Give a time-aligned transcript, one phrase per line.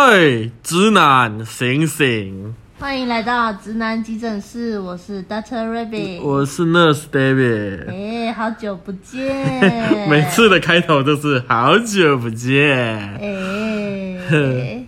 [0.00, 2.54] 哎，直男醒醒！
[2.78, 6.20] 欢迎来到直男急诊室，我是 Doctor Rabbit。
[6.22, 7.88] 我是 Nurse David。
[7.90, 9.26] 哎，好久不见！
[10.08, 12.78] 每次的开头都是好久不见。
[13.20, 14.86] 哎，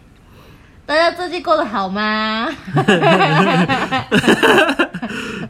[0.87, 2.47] 大家最近过得好吗？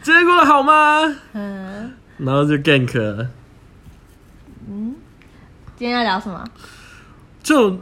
[0.02, 1.02] 今天过得好吗？
[1.34, 1.92] 嗯。
[2.16, 2.98] 然后就 gank。
[4.66, 4.94] 嗯。
[5.76, 6.42] 今天要聊什么？
[7.42, 7.78] 就。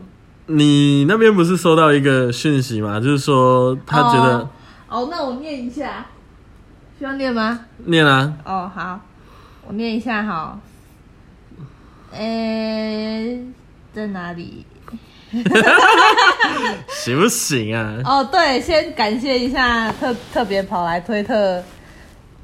[0.50, 2.98] 你那边不是收到一个讯息吗？
[2.98, 4.48] 就是说他觉得
[4.88, 6.06] 哦，那我念一下，
[6.98, 7.66] 需要念吗？
[7.84, 8.32] 念啊。
[8.44, 8.98] 哦，好，
[9.66, 10.58] 我念一下哈。
[12.12, 13.44] 诶，
[13.92, 14.64] 在哪里？
[16.88, 17.98] 行不行啊？
[18.06, 21.62] 哦，对，先感谢一下特特别跑来推特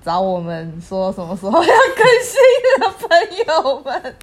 [0.04, 2.38] 找我们说什么时候要更新
[2.78, 3.08] 的朋
[3.46, 4.14] 友们。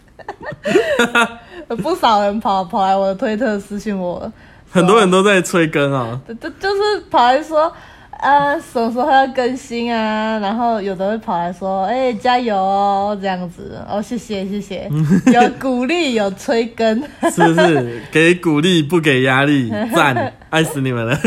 [1.82, 4.32] 不少人跑跑来我的推特私信我，
[4.72, 7.72] 很多人都在催更啊，就就是跑来说，
[8.20, 10.38] 啊什么时候要更新啊？
[10.40, 14.90] 然后有的会跑来说，哎加油哦这样子，哦谢谢谢谢，
[15.34, 18.02] 有鼓励有催更，是不是？
[18.12, 21.18] 给鼓励不给压力，赞，爱死你们了。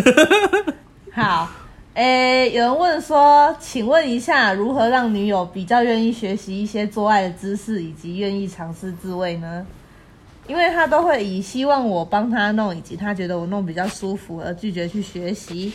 [1.13, 1.49] 好，
[1.95, 9.65] 哎有人问说，请问一下，如何让女友比较愿意学习一些做爱的知识，以及愿意尝试自慰呢？
[10.49, 15.73] 因为她都会以希望我帮她弄，以及她觉得我弄比较舒服而拒绝去学习，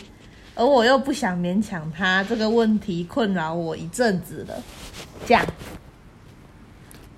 [0.54, 4.54] 而我又不想勉强她，这个问题困扰我一阵子了。
[5.26, 5.42] 这样，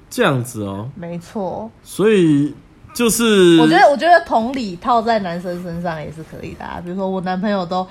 [0.08, 1.69] 这样子哦，没错。
[1.83, 2.55] 所以
[2.95, 6.64] 就是，我觉得，我觉得同理套在男生身上也是可以的。
[6.64, 7.84] 啊比如说，我男朋友都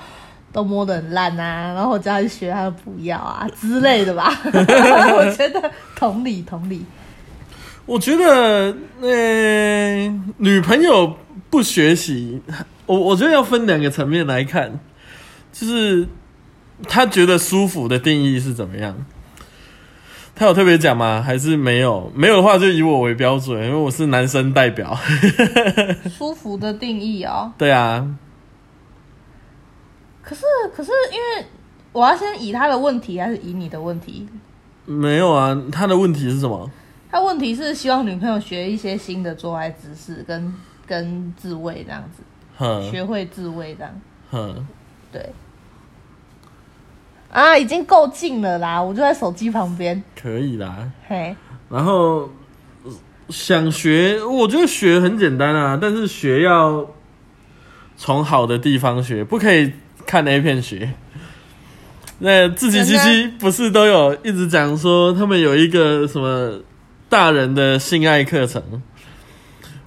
[0.53, 4.31] 都摸得很烂啊，然后我叫他去学，他不要啊之类的吧。
[4.45, 6.85] 我觉得同理，同理。
[7.85, 11.17] 我觉得，呃，女朋友
[11.49, 12.41] 不学习，
[12.85, 14.79] 我我觉得要分两个层面来看，
[15.51, 16.07] 就是
[16.87, 18.95] 他觉得舒服的定义是怎么样？
[20.35, 21.21] 他有特别讲吗？
[21.25, 22.11] 还是没有？
[22.15, 24.97] 没有的话就以我为标准，因为我是男生代表。
[26.17, 27.51] 舒服的定义哦？
[27.57, 28.07] 对啊。
[30.31, 31.45] 可是，可是，因为
[31.91, 34.25] 我要先以他的问题，还是以你的问题？
[34.85, 36.71] 没有啊，他的问题是什么？
[37.11, 40.53] 他问题是希望女朋友学一些新的做爱姿势，跟
[40.87, 44.65] 跟自慰这样子，学会自慰这样。
[45.11, 45.29] 对。
[47.29, 50.01] 啊，已经够近了啦，我就在手机旁边。
[50.15, 50.89] 可以啦。
[51.09, 51.35] 嘿。
[51.69, 52.29] 然后
[53.27, 56.87] 想学，我觉得学很简单啊，但是学要
[57.97, 59.73] 从好的地方学，不可以
[60.05, 60.93] 看 A 片学。
[62.19, 66.61] 那自己七七不是都有一直讲说，他们有一个什么？
[67.09, 68.63] 大人的性爱课程，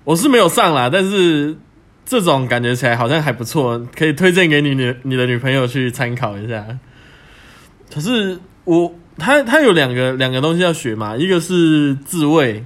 [0.05, 1.57] 我是没有上啦，但是
[2.05, 6.67] 这种感觉起来好像还不错，可以推荐给你女你的女朋友去参考一下。
[7.91, 12.63] 可是我他他有两个两个东西要学嘛，一个是自慰，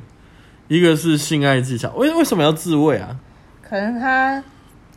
[0.67, 1.91] 一个是性爱技巧。
[1.91, 3.17] 为为什么要自慰啊？
[3.63, 4.43] 可能他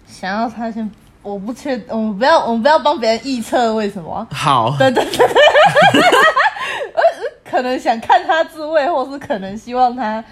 [0.07, 0.89] 想要他先，
[1.23, 4.27] 我不确，我们不要我们不要帮别人臆测为什么。
[4.31, 5.27] 好，对对对。
[7.43, 10.23] 可能想看他自慰，或是可能希望他，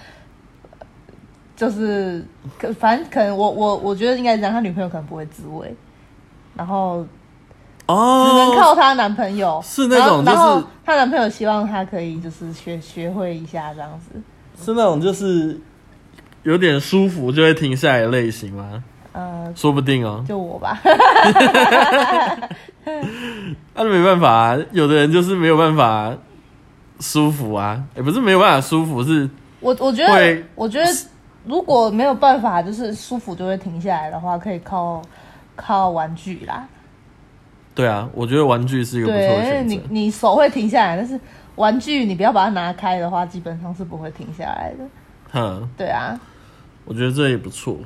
[1.54, 2.26] 就是
[2.58, 5.76] 可反正可能我我我觉得应该这样，他女朋友可能不会自慰，
[6.56, 7.06] 然后
[7.88, 14.22] 哦，只能靠他男朋友，是那种就是他男朋友希望他可以就是学学会一下这样子，
[14.64, 15.60] 是那种就是
[16.44, 18.82] 有点舒服就会停下来的类型吗？
[19.14, 20.80] 呃，说不定哦，就我吧，
[23.76, 26.16] 那没办法啊，有的人就是没有办法。
[27.02, 29.30] 舒服啊，也不是没有办法舒服，是
[29.62, 30.86] 我我觉得，我觉得
[31.46, 35.02] 如果没有办法，就是舒服就会停下来的话，可以靠
[35.56, 36.68] 靠玩具啦。
[37.74, 39.74] 对啊，我觉得玩具是一个不错的选择。
[39.74, 41.18] 你你手会停下来，但是
[41.56, 44.84] 玩具你不要把它拿开的话，基本上是不会停下来的。
[45.32, 46.20] 哼，对啊，
[46.84, 47.78] 我觉得这也不错。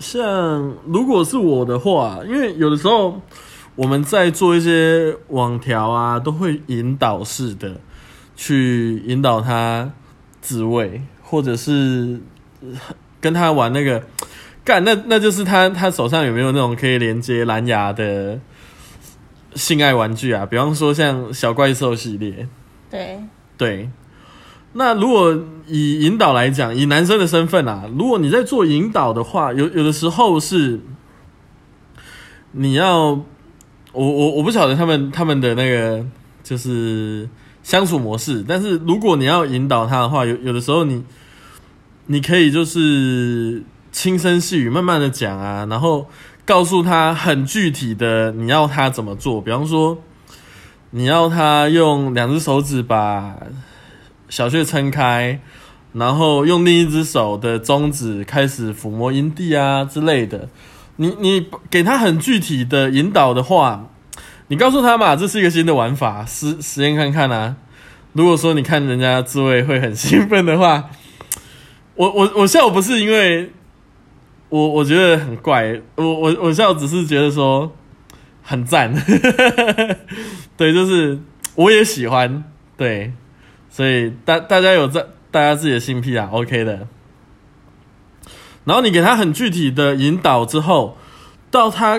[0.00, 3.20] 像如果是我的话，因为有的时候
[3.76, 7.76] 我们在做一些网条啊，都会引导式的。
[8.42, 9.92] 去引导他
[10.40, 12.18] 自慰，或者是
[13.20, 14.02] 跟他玩那个
[14.64, 18.40] 干，那那就是他他手上有没有那种可以连接蓝牙的
[19.54, 20.46] 性爱玩具啊？
[20.46, 22.48] 比方说像小怪兽系列。
[22.90, 23.20] 对
[23.58, 23.90] 对，
[24.72, 25.36] 那如果
[25.66, 30.80] 以引导来讲，以男生的身份啊，如果你在做引导的话，有有的时候是
[32.52, 33.24] 你要我
[33.92, 36.04] 我我不晓得他们他们的那个
[36.42, 37.28] 就是。
[37.62, 41.04] 相处模式，但是如果你要引导他的话，有有的时候你，
[42.06, 43.62] 你可以就是
[43.92, 46.08] 轻声细语慢慢的讲啊，然后
[46.46, 49.98] 告诉他很具体的你要他怎么做，比方说
[50.92, 53.36] 你要他用两只手指把
[54.30, 55.38] 小穴撑开，
[55.92, 60.48] 然后用另一只手的中指开始抚摸阴蒂啊之类的。
[60.96, 63.90] 你你给他很具体的引导的话，
[64.48, 67.56] 你告诉他嘛，这是一个新的玩法，实实验看看啊。
[68.12, 70.90] 如果说你看人家自慰会很兴奋的话，
[71.94, 73.50] 我我我笑不是因为
[74.48, 77.72] 我我觉得很怪，我我我笑只是觉得说
[78.42, 78.92] 很赞，
[80.56, 81.18] 对，就是
[81.54, 82.42] 我也喜欢，
[82.76, 83.12] 对，
[83.70, 86.86] 所以大大家有在大家自己的性癖啊，OK 的。
[88.64, 90.98] 然后你给他很具体的引导之后，
[91.50, 91.98] 到他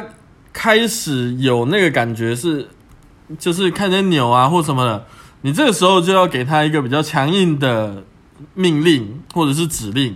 [0.53, 2.67] 开始有那个感觉是，
[3.39, 5.05] 就是看见扭啊或什么的，
[5.41, 8.03] 你这个时候就要给他一个比较强硬的
[8.53, 10.15] 命令或者是指令，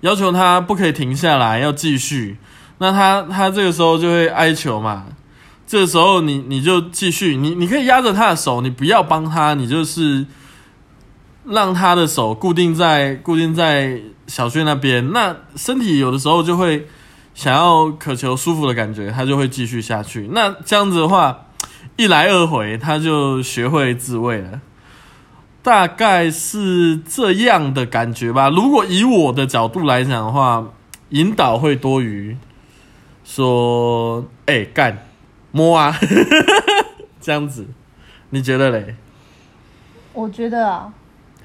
[0.00, 2.36] 要求他不可以停下来，要继续。
[2.78, 5.06] 那他他这个时候就会哀求嘛，
[5.66, 10.26] 这时候你你就继续，你你可以压着他的手，你不要帮他，你就是
[11.46, 14.00] 让他的手固定在固定在。
[14.26, 16.88] 小穴那边，那身体有的时候就会
[17.32, 20.28] 想要渴求舒服的感觉，他就会继续下去。
[20.32, 21.46] 那这样子的话，
[21.94, 24.60] 一来二回，他就学会自慰了，
[25.62, 28.48] 大概是这样的感觉吧。
[28.50, 30.72] 如果以我的角度来讲的话，
[31.10, 32.36] 引导会多余
[33.24, 35.06] 说，哎，干
[35.52, 35.96] 摸啊，
[37.20, 37.64] 这样子，
[38.30, 38.96] 你觉得嘞？
[40.12, 40.92] 我觉得啊，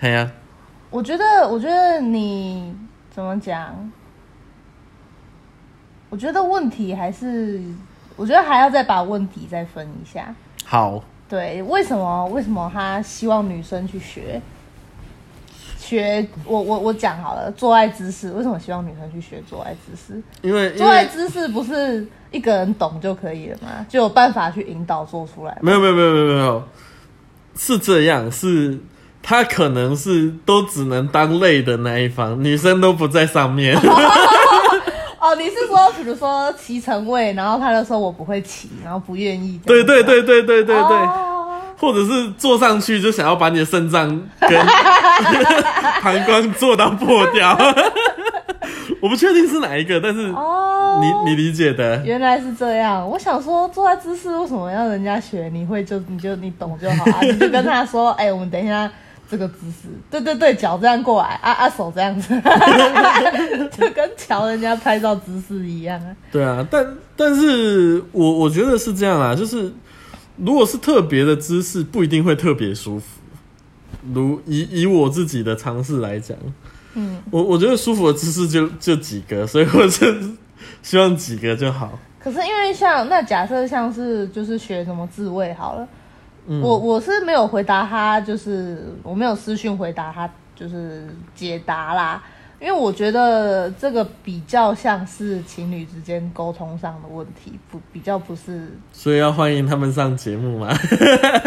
[0.01, 0.31] 嘿呀。
[0.89, 2.75] 我觉得，我觉得你
[3.11, 3.91] 怎么讲？
[6.09, 7.61] 我觉得问题还是，
[8.15, 10.33] 我觉得还要再把问题再分一下。
[10.65, 12.25] 好，对，为什么？
[12.29, 14.41] 为什么他希望女生去学？
[15.77, 20.19] 学我我我讲好了，做爱姿势，为什么希望女生去学做爱姿势？
[20.41, 23.85] 因为做爱姿势不是一个人懂就可以了吗？
[23.87, 25.55] 就有办法去引导做出来？
[25.61, 26.63] 没有没有没有没有没有，
[27.55, 28.79] 是这样是。
[29.23, 33.77] 他可能是都只能当累的那一方，女生都不在上面。
[35.21, 39.59] 哦，你是说，比如说骑乘位，然后他就说我不会骑，然后不愿意。
[39.65, 40.97] 对对对对对对对，
[41.77, 44.07] 或者是坐上去就想要把你的肾脏
[44.39, 44.65] 跟
[46.01, 47.55] 膀胱做到破掉。
[48.99, 53.07] 我不确定是哪一个，但是哦，你你理解的，原来是这样。
[53.07, 55.49] 我想说，坐在姿势为什么要人家学？
[55.53, 58.91] 你会就你就你懂就好啊，你就跟他说，哎，我们等一下。
[59.31, 62.35] 这个姿势，对对对，脚这样过来，啊啊手这样子，
[63.71, 66.13] 就跟瞧人家拍照姿势一样啊。
[66.29, 66.85] 对啊，但
[67.15, 69.71] 但是我我觉得是这样啊，就是
[70.35, 73.05] 如果是特别的姿势，不一定会特别舒服。
[74.13, 76.37] 如以以我自己的尝试来讲，
[76.95, 80.13] 嗯，我我觉得舒服的姿势就就几个，所以我就
[80.83, 81.97] 希望几个就好。
[82.19, 85.87] 可是因为像那假设像是就是学什么自慰好了。
[86.47, 92.21] 我我是没有回答他，就是我没有私讯回答他，就是解答啦。
[92.59, 98.67] 因为我觉得这个比较像是情侣之间沟通上的问题，不比较不是。
[98.93, 100.69] 所以要欢迎他们上节目吗？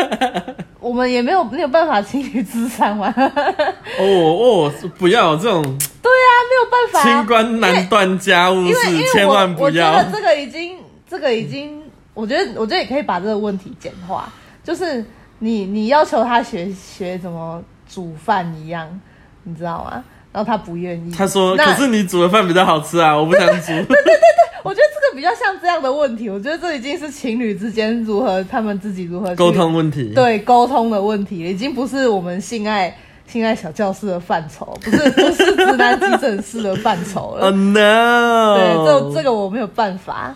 [0.81, 3.15] 我们也没有没有办法情侣智商吗？
[3.17, 5.63] 哦哦，不要这种。
[6.03, 7.03] 对啊，没有办法。
[7.03, 9.93] 清官难断家务事，千万不要。
[9.93, 10.77] 我觉得这个已经，
[11.09, 11.81] 这个已经，
[12.13, 14.29] 我觉得我觉得也可以把这个问题简化。
[14.65, 15.05] 就是
[15.39, 19.01] 你，你要求他学学怎么煮饭一样，
[19.45, 20.03] 你知道吗？
[20.33, 21.13] 然后他不愿意。
[21.13, 23.67] 他说：“可是你煮的饭比较好吃啊，我不想煮。
[23.71, 26.29] ”对对对对，我觉得这个比较像这样的问题。
[26.29, 30.13] 我觉得这已经是情侣之间如何他们自己如何沟通问题。
[30.13, 32.93] 对，沟通的问题已经不是我们性爱
[33.29, 37.47] 性爱小教室的范畴，不是不是直男急诊室的范畴了。
[37.47, 38.57] Oh no！
[38.57, 40.35] 对，这这个我没有办法。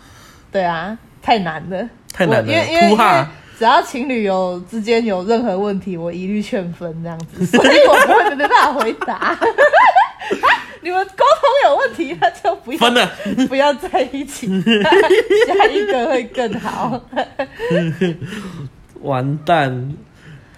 [0.52, 3.26] 对啊，太难了，太难了，因为因为因为。
[3.58, 9.36] 只要情侣有之间有任何问题，我一律劝分这样子， 所以我不会没办法回答。
[10.80, 13.10] 你们沟通有问题，那就不要分了，
[13.48, 14.46] 不要在一起，
[15.44, 17.02] 下一个会更好。
[19.00, 19.96] 完蛋，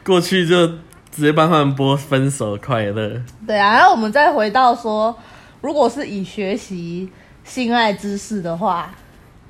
[0.04, 3.22] 过去就直接帮他们播分手快乐。
[3.46, 5.16] 对啊，然后我们再回到说，
[5.62, 7.08] 如果是以学习
[7.42, 8.94] 性爱知识的话，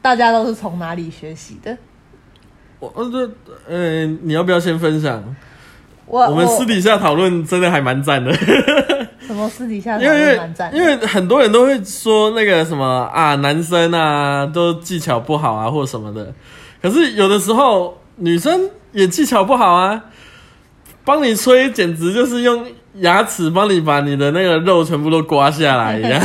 [0.01, 1.77] 大家都是从哪里学习的？
[2.81, 3.31] 我呃这
[3.69, 5.23] 呃，你要不要先分享？
[6.07, 8.33] 我我们私底下讨论真的还蛮赞的。
[9.25, 10.75] 什么私底下讨论蛮赞？
[10.75, 12.85] 因为很多人都会说那个什么
[13.15, 16.35] 啊，男生啊都技巧不好啊，或什么的。
[16.83, 20.03] 可是有的时候女生也技巧不好啊，
[21.05, 26.21] 帮你吹简直就是用牙齿帮你把你的那个肉全部都刮下来一样。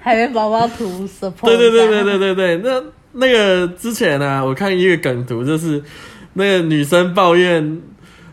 [0.00, 1.46] 海绵宝宝图 support。
[1.46, 2.82] 对对对对对对对，那
[3.14, 5.82] 那个之前呢，我看一个梗图，就是
[6.34, 7.80] 那个女生抱怨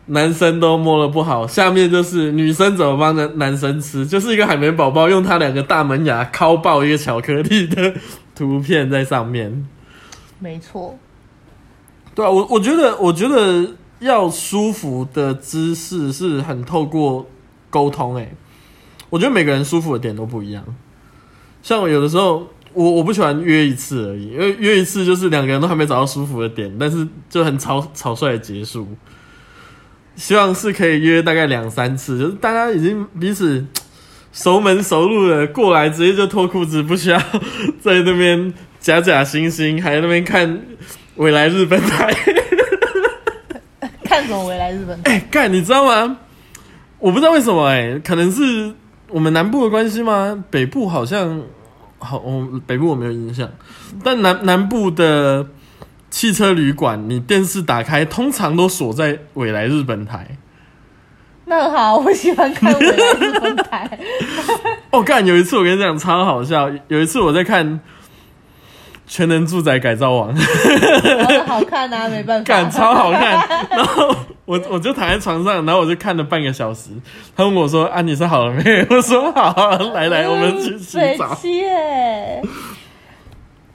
[0.08, 7.94] 男生都摸了不好，下面就是女生怎么帮男男生吃，就是一个海绵宝宝用他两个大门牙敲爆一个巧克力的
[8.36, 9.68] 图片在上面。
[10.40, 10.98] 没错。
[12.16, 17.30] 对啊，我我觉得我觉得要舒服的姿势是很透过
[17.70, 18.36] 沟通诶，
[19.10, 20.66] 我觉得每个人舒服的点都不一样。
[21.62, 28.88] 像我有的时候，我我不喜欢约一次而已，因为约一次就是两个人都还没找到舒服的点，但是就很草草率的结束。
[30.16, 33.66] 希望是可以约大概两三次，就是大家已经彼此
[34.32, 37.18] 熟门熟路的过来，直接就脱裤子，不需要
[37.82, 40.62] 在那边假假惺惺，还在那边看
[41.16, 42.14] 未来日本台
[44.04, 45.12] 看什么未来日本台？
[45.12, 46.18] 哎，干，你知道吗？
[47.00, 48.74] 我不知道为什么，哎，可能是。
[49.14, 50.42] 我们南部的关系吗？
[50.50, 51.42] 北部好像
[52.02, 53.50] 好，我北部我没有印象，
[54.04, 55.48] 但南南部的
[56.10, 60.28] 汽车旅馆，你电视打开，通常都锁在未来日本台。
[61.46, 64.00] 那好，我喜欢看未来日本台。
[64.92, 67.80] 哦，干，有一次我跟你讲超好笑，有一次我在看。
[69.08, 70.34] 全能住宅改造王，
[71.46, 73.46] 好看啊，没办法，干超好看。
[73.70, 74.16] 然后
[74.52, 76.90] 我我就躺在床上，然后我就看了半个小时。
[77.38, 81.38] 他问我说：“啊，你是好了没？” 我说：“好，来来，我们去洗澡。”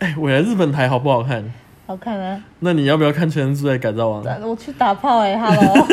[0.00, 1.50] 哎，我来日本台好不好看？
[1.87, 2.38] 好看啊。
[2.59, 4.23] 那你要不要看全能住宅改造王？
[4.47, 5.87] 我去打炮哎，Hello，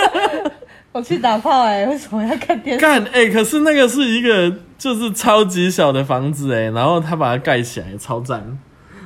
[0.92, 2.80] 我去打炮哎，为什么要看电视？
[2.80, 8.58] 干哎，可是那个是一个就是超级小的房子哎，然后他把它盖起来，超赞。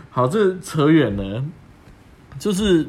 [0.08, 1.42] 好，这扯远了，
[2.38, 2.86] 就是，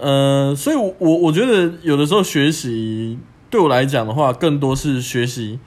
[0.00, 3.18] 呃，所以，我我我觉得有的时候学习
[3.50, 5.58] 对我来讲的话，更多是学习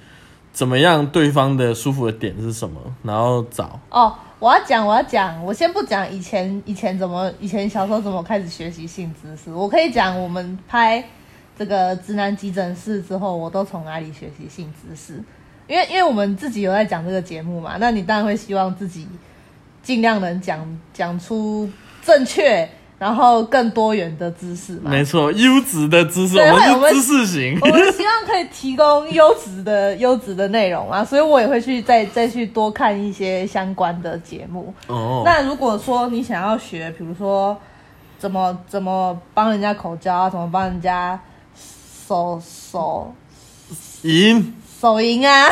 [0.52, 3.80] 怎么样对方的舒服的点是什么，然后找。
[3.90, 11.04] 哦，我要讲，我要讲，我先不讲以前以前怎么以前小时候怎么开始学习性知识，我可以讲我们拍
[11.58, 15.22] 这个直男急诊室之后，我都从哪里学习性知识，
[15.68, 19.08] 因为因为我们自己有在讲这个节目嘛，那你当然会希望自己。
[19.84, 21.68] 尽量能讲讲出
[22.04, 22.70] 正确，
[23.02, 24.92] 然后更多元的知识嘛。
[24.92, 27.58] 没错，优质的知识，我们知识型。
[27.60, 34.72] 我们希望可以提供优质的 优质的内容啊，所以我也会去再再去多看一些相关的节目。
[34.86, 35.24] 哦。
[35.26, 37.58] 那如果说你想要学，比如说
[38.20, 41.20] 怎么怎么帮人家口交啊，怎么帮人家
[42.08, 43.12] 手手
[44.04, 44.54] 赢。
[44.80, 45.50] 手淫啊！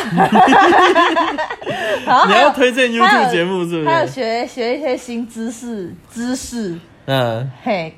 [2.27, 3.88] 你要推荐 YouTube 节目是不是？
[3.88, 6.79] 还有学学一些新知识，知识，
[7.12, 7.98] 嗯，嘿，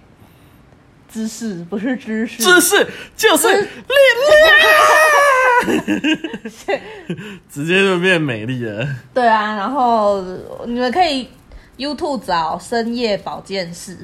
[1.10, 2.88] 知识不是知识，知识
[3.18, 3.68] 就是力
[5.68, 6.80] 量，
[7.52, 8.88] 直接就变美丽了。
[9.14, 10.22] 对啊，然后
[10.66, 11.28] 你们可以
[11.78, 13.98] YouTube 找深夜保健室。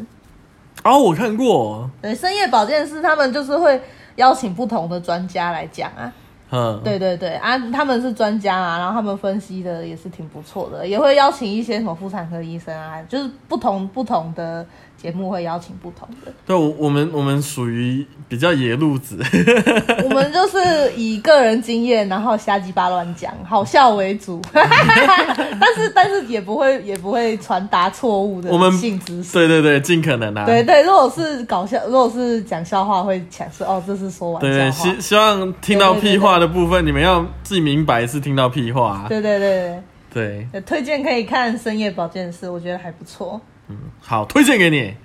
[0.84, 1.90] 哦，我看过。
[2.02, 3.82] 对，深夜保健室，他们就是会
[4.18, 6.12] 邀请不同的专家来讲啊。
[6.50, 14.66] 嗯，对对对啊，他们是专家啊，然后他们分析的也是挺不错的，也会邀请一些什么妇产科医生啊，就是不同不同的。
[15.02, 19.20] 节目会邀请不同的，对，我我们我们属于比较野路子，
[20.04, 39.82] 我们就是以个人经验，然后瞎鸡巴乱讲，好笑为主， 但是但是也不会也不会传达错误的性知识，对对对，尽可能啊，对对，如果是搞笑，如果是讲笑话，会强说哦，这是说玩笑话，希希望听到屁话的部分，你们要自己明白是听到屁话，对对对。
[40.14, 40.48] 对。
[40.52, 43.40] 对，推荐可以看深夜保健室，我觉得还不错。
[43.70, 44.96] 嗯，好，推荐给你。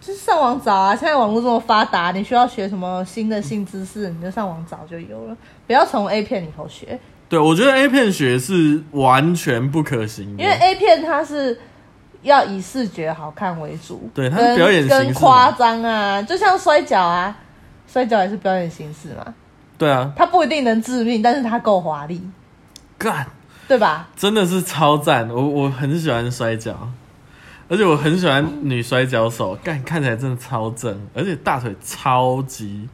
[0.00, 5.36] 就是上网找啊，现在网络这么发达，你需要学什么新的性知识，你就上网找就有了，
[5.66, 6.98] 不要从 A 片里头学。
[7.26, 11.58] 对，我觉得 A 片学是完全不可行，因为 A 片它是
[12.20, 17.34] 要以视觉好看为主，对，它表演跟夸张啊，就像摔跤啊，
[17.90, 19.34] 摔跤也是表演形式嘛。
[19.78, 22.22] 对啊，它不一定能致命，但是它够华丽，
[22.98, 23.26] 干，
[23.66, 24.06] 对吧？
[24.14, 26.90] 真的是超赞，我我很喜欢摔跤。
[27.74, 32.88] 而且我很喜欢女摔跤手，干看起来真的超正，而且大腿超级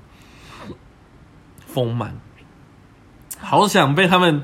[1.67, 2.19] 丰满，
[3.39, 4.43] 好想被他们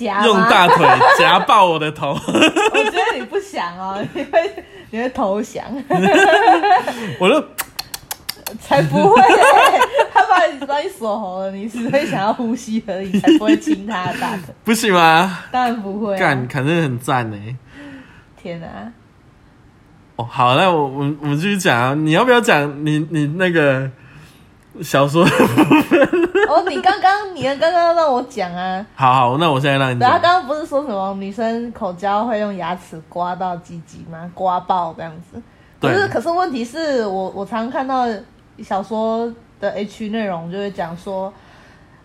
[0.00, 0.88] 用大腿
[1.20, 2.12] 夹爆我的头。
[2.14, 5.62] 我觉得你不想哦，你会你会投降。
[7.20, 7.46] 我就
[8.58, 9.20] 才不会，
[10.14, 14.44] 他把你把你锁喉了，你只会想要呼吸而已，才不会亲他的大腿。
[14.64, 15.40] 不行吗？
[15.52, 16.16] 当然不会。
[16.16, 17.36] 干，肯定很赞呢。
[18.42, 18.66] 天哪！
[20.16, 23.90] 哦，好，那我我我们继续讲啊，你要不要讲你你那个
[24.80, 34.30] 小说哦，你刚刚你刚刚让我讲啊，好好，那我现在让你对啊，刚刚不是说什么女生口交会用牙齿刮到鸡鸡吗？
[34.34, 35.42] 刮爆这样子。
[35.80, 38.06] 可是可是问题是我我常看到
[38.62, 39.30] 小说
[39.60, 41.32] 的 H 内容就会讲说，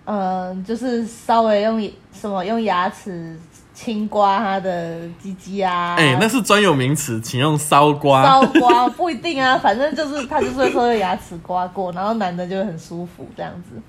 [0.06, 3.40] 嗯、就是稍微用什么用牙齿
[3.82, 8.22] 轻刮他的鸡鸡啊，哎、那是专有名词，请用骚刮。
[8.26, 13.82] 烧刮不一定啊，反正就是他就是会说用牙齿刮过，然后男的就会很舒服这样子。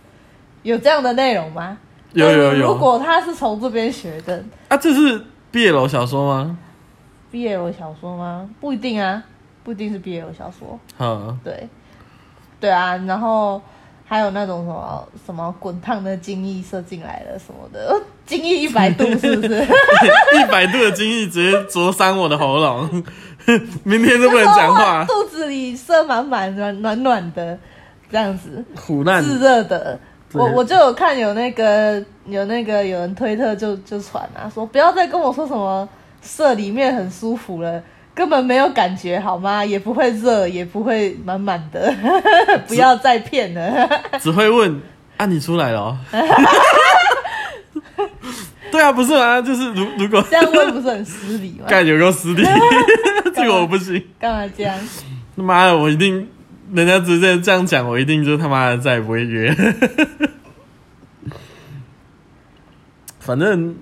[0.62, 1.76] 有这样的内容吗？
[2.12, 5.20] 有有有如果他是从这边学的啊，这是
[5.52, 6.56] BL 小说吗
[7.32, 8.48] ？BL 小说吗？
[8.60, 9.20] 不一定啊，
[9.64, 10.78] 不一定是 BL 小说。
[11.00, 11.68] 嗯，对，
[12.60, 13.60] 对啊，然后
[14.04, 19.66] 还有那种什么什么滚烫的精液射进来了什么的，呃精液一百度 是不是？
[20.40, 23.02] 一百度的精液直接灼伤我的喉咙，
[23.82, 25.04] 明天都不能讲话。
[25.04, 27.58] 肚子里塞满满暖暖暖的
[28.08, 28.64] 这样子。
[28.76, 29.98] 苦难，炙热的。
[30.32, 35.88] 我我就有看有那个有那个有人推特就就传啊，说不要再跟我说什么
[36.22, 37.82] 射里面很舒服了，
[38.14, 39.64] 根本没有感觉好吗？
[39.64, 41.92] 也不会热，也不会满满的，
[42.68, 43.90] 不要再骗了。
[44.20, 44.80] 只会问
[45.16, 45.98] 啊，你出来了、哦？
[48.70, 49.40] 对啊，不是啊？
[49.42, 51.66] 就是如如果这样问不是很失礼吗？
[51.68, 52.42] 干有够失礼，
[53.34, 54.02] 这个我不行。
[54.18, 54.78] 干嘛这样？
[55.36, 56.28] 他妈的，我一定，
[56.72, 59.54] 人家直接这样讲，我一定就他妈的再也不会约。
[63.18, 63.76] 反正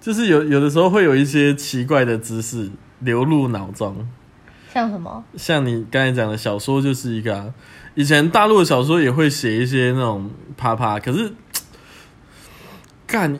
[0.00, 2.70] 就是有有的时候会有一些奇怪的知识
[3.00, 4.08] 流入脑中，
[4.72, 5.24] 像什么？
[5.36, 7.52] 像你刚才讲的小说就是一个、啊，
[7.94, 11.32] 以前大陆的小说也会写一些那种啪啪，可是
[13.06, 13.38] 干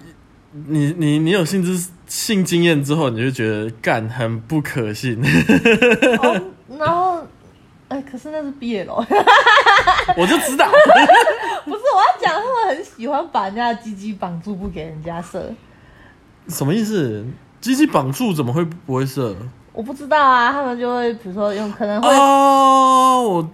[0.52, 5.20] 你你你有性知性经验之后，你就觉得干很不可信。
[6.22, 6.40] 哦，
[6.78, 7.26] 然后。
[7.88, 8.92] 哎，可是那是毕业了
[10.14, 10.66] 我就知道，
[11.64, 15.50] 不是我要讲，他们很喜欢把人家的鸡鸡绑住，不给人家射。
[16.48, 17.24] 什么意思？
[17.62, 19.34] 鸡鸡绑住怎么会不会射？
[19.78, 22.08] 我不知道啊，他们就会比如说用可能会、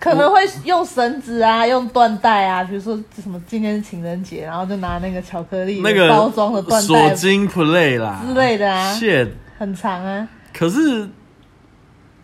[0.00, 10.26] 可能会用绳子啊，用缎带啊，比如说什么今天是情人节，然后就拿那个巧克力那个包装的缎带锁金 play 啦之类的啊 shit，很长啊。
[10.54, 11.06] 可是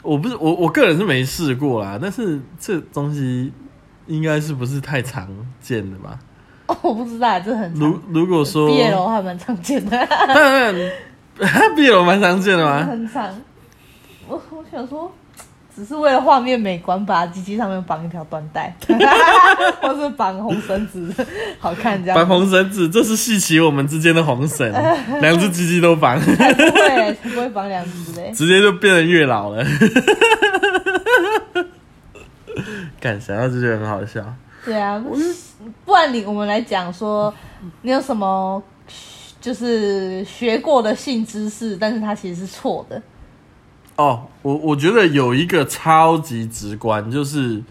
[0.00, 3.52] 我不是我我个人是没试过啦，但是这东西
[4.06, 5.28] 应该是不是太常
[5.60, 6.18] 见的吧？
[6.68, 8.02] 哦， 我不知道，这很如长。
[8.08, 10.74] 如果说毕业楼还蛮常见的，当然
[11.76, 12.78] 毕业楼蛮常见的吗？
[12.88, 13.28] 很长。
[14.30, 15.10] 我我想说，
[15.74, 18.72] 只是为了画面美观，把鸡鸡上面绑一条缎带，
[19.82, 21.12] 或是绑红绳子，
[21.58, 22.16] 好看这样。
[22.16, 24.70] 绑红绳子，这是戏起我们之间的红绳，
[25.20, 28.30] 两只鸡鸡都绑， 才不会，不会绑两只嘞。
[28.32, 29.64] 直接就变成月老了。
[33.00, 34.22] 干想到就觉得很好笑。
[34.64, 35.02] 对啊，
[35.84, 37.32] 不然你我们来讲说，
[37.82, 38.62] 你有什么
[39.40, 43.00] 就是学过的性知识，但是它其实是错的。
[44.00, 47.62] 哦，我我觉得有一个超级直观，就是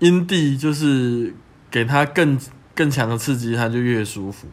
[0.00, 1.34] 阴蒂，就是
[1.70, 2.38] 给他更
[2.74, 4.46] 更强的刺激，他就越舒服。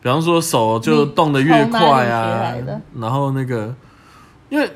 [0.00, 2.54] 比方说手就动得越快啊，
[2.98, 3.74] 然后那个，
[4.48, 4.70] 因为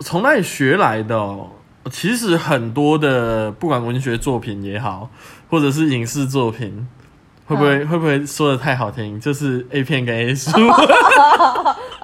[0.00, 1.52] 从那里学来的哦，
[1.90, 5.08] 其实很多的不管文学作品也好，
[5.48, 6.86] 或者是影视作品，
[7.46, 9.18] 会不会、会不会说的太好听？
[9.18, 10.50] 就是 A 片跟 A 书。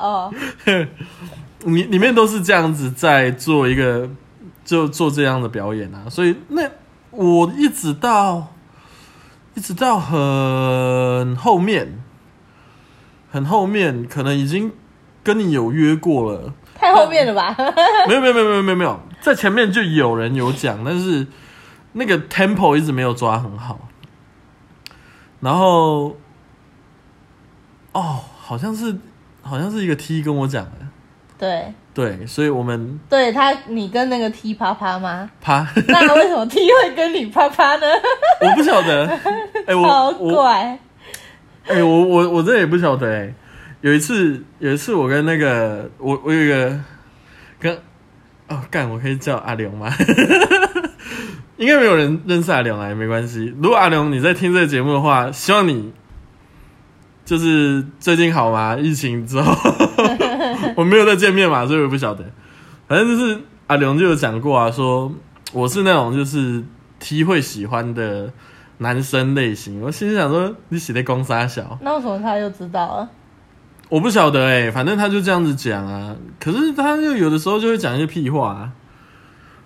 [0.01, 0.33] 哦，
[1.65, 4.09] 里里面都是这样子在做一个，
[4.65, 6.63] 就做这样的表演啊，所以那
[7.11, 8.55] 我一直到
[9.55, 12.03] 一直到很后面，
[13.31, 14.73] 很后面，可能已经
[15.23, 17.55] 跟你有约过了，太后面了吧？
[18.09, 21.27] 没有没有没有没有没有没有，在前面就有人有讲，但是
[21.93, 23.89] 那个 tempo 一直没有抓很好，
[25.41, 26.17] 然后
[27.93, 28.97] 哦，好像是
[29.43, 30.90] 好像是一个 T 跟我讲的。
[31.41, 35.29] 对，对，所以我们对他，你跟那个 T 啪啪吗？
[35.41, 37.87] 啪， 那为什么 T 会跟你啪啪呢？
[38.47, 39.07] 我不晓得，
[39.67, 40.79] 哎、我好我怪。
[41.67, 43.33] 哎、我我我真的也不晓得哎、
[43.81, 46.79] 有一次有一次我跟那个我我有一个
[47.59, 47.75] 跟
[48.49, 49.91] 哦干，我可以叫阿良吗？
[51.57, 53.55] 应该没有人认识阿良啊，也没关系。
[53.63, 55.93] 如果阿良你在听这个节目的话，希望你
[57.25, 58.77] 就是最近好吗？
[58.77, 59.55] 疫情之后
[60.81, 62.25] 我没有再见面嘛，所以我不晓得。
[62.89, 65.13] 反正就是阿龙就有讲过啊，说
[65.53, 66.65] 我是那种就是
[66.99, 68.33] T 会喜欢的
[68.79, 69.83] 男生类型。
[69.83, 73.11] 我心里想说，你写的公杀小，那为什么他就知道了？
[73.91, 76.17] 我不晓得哎、反正他就这样子讲啊。
[76.39, 78.73] 可是他就有的时候就会讲一些屁话、啊，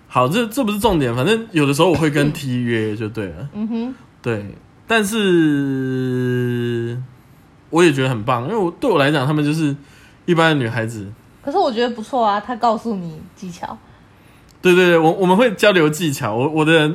[0.09, 3.47] 好，这这不是重点，反正有的时候我会跟 T 约就对了。
[3.53, 4.53] 嗯哼，对，
[4.85, 7.01] 但是
[7.69, 9.73] 我也觉得很棒，因为我对我来讲，他们就是
[10.25, 11.07] 一般的女孩子。
[11.43, 13.77] 可是我觉得不错啊，他告诉你技巧。
[14.61, 16.33] 对对对，我我们会交流技巧。
[16.33, 16.91] 我我的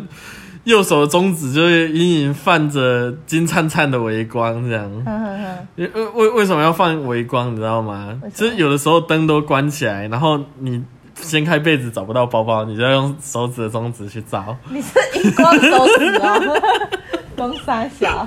[0.65, 4.91] 右手的中指就是隐隐泛着金灿灿的微光，这样。
[5.77, 7.53] 为为为什么要放微光？
[7.53, 8.21] 你知道吗？
[8.35, 10.83] 就是有的时候灯都关起来，然后你
[11.15, 14.57] 掀开被子找不到包包，你就要用手指的中指去找。
[14.69, 16.37] 你是荧光手指啊？
[17.37, 18.27] 光三小？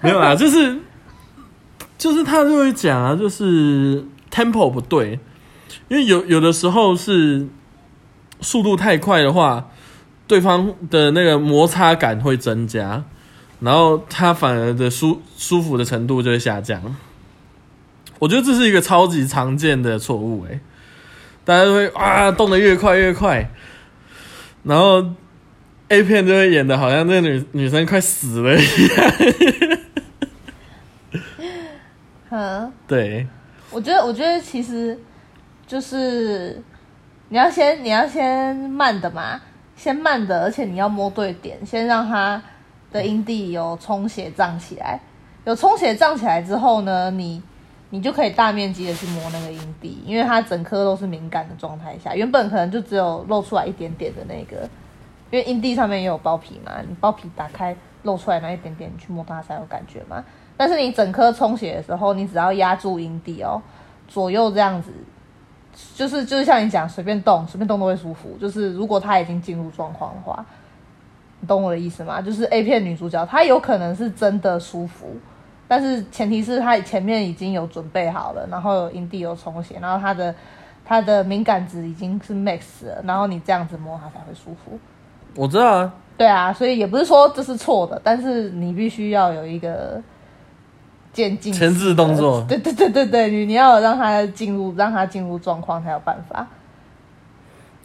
[0.00, 0.78] 没有啦，就是
[1.98, 5.18] 就是他就会讲啊，就是 tempo 不对，
[5.88, 7.48] 因为有有的时候是。
[8.42, 9.68] 速度太快的话，
[10.26, 13.04] 对方的那个摩擦感会增加，
[13.60, 16.96] 然后他反而的舒舒服的程度就会下降。
[18.18, 20.58] 我觉得这是一个超级常见的错误，诶，
[21.44, 23.50] 大家都会啊动得越快越快，
[24.62, 25.04] 然后
[25.88, 29.12] A 片就会演的好像那个女女生快死了一样。
[32.30, 33.26] 嗯，对，
[33.70, 34.98] 我觉得我觉得其实
[35.66, 36.62] 就是。
[37.32, 39.40] 你要先，你要先慢的嘛，
[39.76, 42.42] 先慢的，而且你要摸对点，先让它
[42.90, 44.98] 的阴蒂有充血胀起来，
[45.44, 47.40] 有充血胀起来之后呢，你
[47.90, 54.68] 你就可以大面积的去摸那个阴蒂，因为它整颗都是敏感的状态下，原本可能就只有露出来一点点的那个，
[55.30, 60.24] 因为阴蒂上面也有包皮嘛，你包皮打开露出来那一点点，你去摸它才有感觉嘛。
[60.60, 63.58] 但是你整颗充血的时候，你只要压住阴蒂哦，
[64.06, 64.92] 左右这样子。
[65.94, 68.36] 就是就是像你讲，随便动随便动都会舒服。
[68.38, 70.44] 就是如果他已经进入状况的话，
[71.40, 72.20] 你懂我的意思吗？
[72.20, 75.16] 就是 A 片女主角她有可能是真的舒服，
[75.66, 80.34] 但是前提是她前面已经有准备好了，然后有阴蒂有充血，然后她的
[80.84, 84.78] 她的敏感值已经是 max 了，然后你这样子摸她才会舒服。
[85.34, 89.98] 我知道啊，对啊，所以也不是说这是错的，但是你必须要有一个。
[91.12, 96.46] 渐进前置动作，对对对对对，你你要让他进入，让他进入状况才有办法。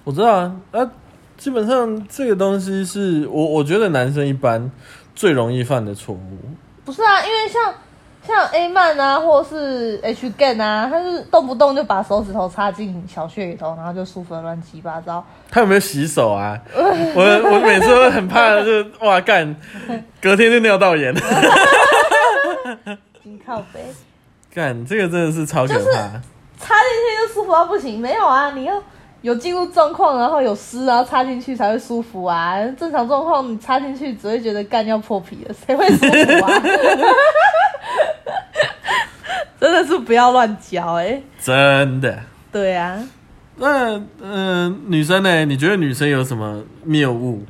[0.04, 0.92] 我知道啊，啊，
[1.36, 4.70] 基本上这个东西是我我觉得男生一般
[5.16, 6.38] 最容易犯的错误。
[6.86, 7.74] 不是啊，因为像
[8.28, 15.26] 像 A 曼啊，或是 H Gen 啊，他是动不动就把手指头插进小穴里头，然后就舒服的乱七八糟。
[15.50, 16.56] 他有没有洗手啊？
[16.76, 19.56] 我我每次都很怕，就哇干，
[20.22, 21.12] 隔天就尿道炎。
[23.46, 23.80] 靠背，
[24.54, 25.82] 干这个真的是超可怕，
[26.58, 28.00] 插进去就舒服到不行。
[28.00, 28.82] 没有啊，你要
[29.22, 32.58] 有进入状况，然后有湿，然后插进去才会舒服啊。
[32.78, 36.62] 正常状况你插进去只会觉得干要破皮了， 谁会舒服啊？
[39.60, 42.20] 真的是不要乱教哎，真的。
[42.52, 43.02] 对啊，
[43.58, 45.46] 那嗯，女生呢？
[45.46, 47.44] 你觉得女生有什么谬误？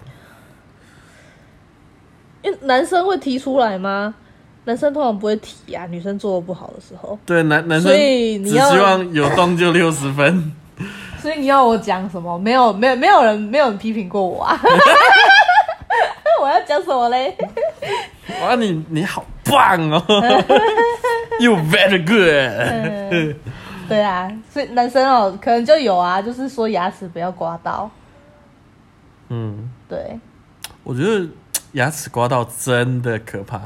[2.42, 4.16] 因为男生会提出来吗？
[4.66, 7.18] 男生通常不会提啊，女生做的不好的时候。
[7.26, 10.52] 对，男男生所以只希望有动就六十分。
[11.22, 12.38] 所以你要我讲什么？
[12.38, 14.60] 没有，没有，没有人，没有人批评过我啊。
[16.42, 17.36] 我要讲什么嘞？
[18.42, 20.04] 哇，你你好棒哦！
[21.40, 23.36] You very good。
[23.88, 27.90] 对啊，所以男生哦，可能就有啊，就是说牙齿不要刮到。
[29.30, 30.20] 嗯，对。
[30.84, 31.26] 我觉得
[31.74, 33.62] 牙齿刮到真的可怕。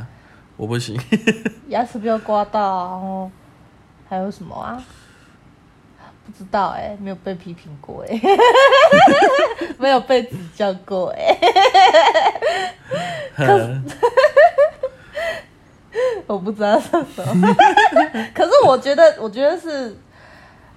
[0.60, 1.00] 我不行，
[1.70, 3.32] 牙齿不要刮到，然后
[4.10, 4.84] 还有什么啊？
[6.26, 8.20] 不知道哎，没有被批评过哎，
[9.80, 11.38] 没有被指教过哎。
[16.28, 16.92] 我不知道什
[17.38, 17.56] 么，
[18.36, 19.98] 可是我觉得，我觉得是，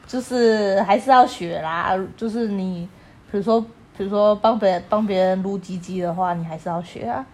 [0.07, 1.99] 就是还是要学啦。
[2.17, 2.89] 就是你，
[3.33, 3.61] 比如说，
[3.99, 7.27] 比如说帮别人帮别人撸鸡鸡的话，你还是要学啊。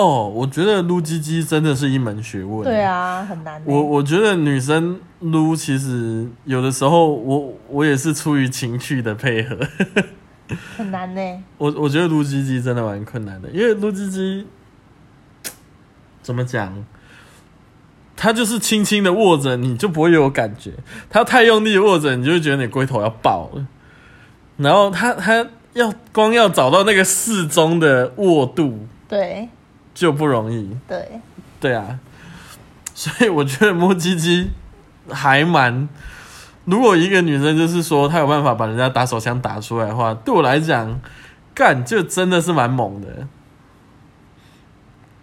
[0.00, 2.64] 哦，我觉得撸鸡鸡真的是一门学问。
[2.64, 3.60] 对啊，很难。
[3.66, 9.58] 我我觉得女生撸，其实有的时候我我也是出于情趣的配合。
[10.78, 11.20] 很难呢。
[11.58, 14.46] 我我觉得撸鸡鸡真的蛮困难的，因为撸鸡鸡
[16.22, 16.84] 怎么讲？
[18.16, 20.72] 他就是轻轻的握着，你就不会有感觉；
[21.08, 23.66] 他太用力握着，你就会觉得你龟头要爆了。
[24.56, 29.48] 然后他他要光要找到那个适中的握度，对。
[29.94, 31.20] 就不容易，对，
[31.60, 31.98] 对啊，
[32.94, 34.50] 所以我觉得摸鸡鸡
[35.10, 35.88] 还蛮。
[36.64, 41.00] 如果一个女生就是说她有办法把人家打手枪打出来的话，对我来讲，
[41.54, 43.08] 干就真的是蛮猛的。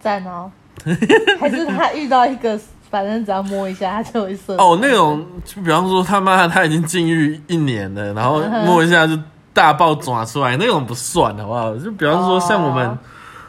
[0.00, 0.50] 赞哦，
[1.40, 2.58] 还是他遇到一个，
[2.90, 4.54] 反正只要摸一下他就会射。
[4.56, 9.18] 哦，那种就比方说他妈他已经禁欲一年了，然后摸一下就。
[9.54, 11.74] 大爆抓出来那种不算，好不好？
[11.74, 12.96] 就比方说像我们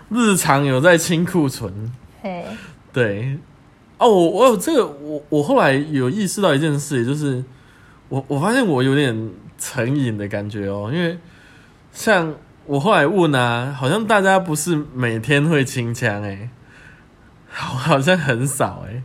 [0.10, 1.92] 日常有在清库存，
[2.22, 2.44] 嘿，
[2.92, 3.38] 对，
[3.98, 7.44] 哦，我我有这个，我我后来有意识到一件事，就是
[8.10, 11.18] 我我发现我有点成瘾的感觉哦，因为
[11.92, 12.34] 像
[12.66, 16.50] 我后来问啊，好像大家不是每天会清枪哎，
[17.50, 19.04] 好好像很少哎，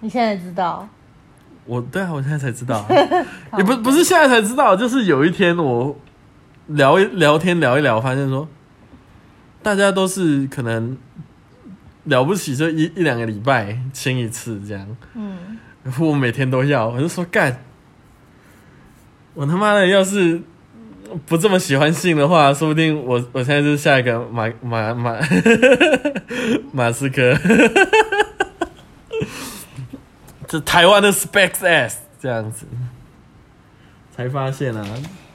[0.00, 0.88] 你现在知道？
[1.66, 2.84] 我对啊，我现在才知道，
[3.58, 5.96] 也不不是现在才知道，就是有一天我
[6.66, 8.48] 聊一聊天聊一聊，发现说
[9.62, 10.96] 大家都是可能
[12.04, 14.96] 了不起，就一一两个礼拜清一次这样。
[15.14, 15.58] 嗯，
[15.98, 17.62] 我每天都要，我就说干，
[19.34, 20.40] 我他妈的要是
[21.26, 25.18] 不这么喜欢性的话，说不定我我现在就是下一个马马马
[26.72, 27.36] 马斯克。
[30.48, 32.66] 这台湾的 Specs S 这样子，
[34.16, 34.84] 才发现啊，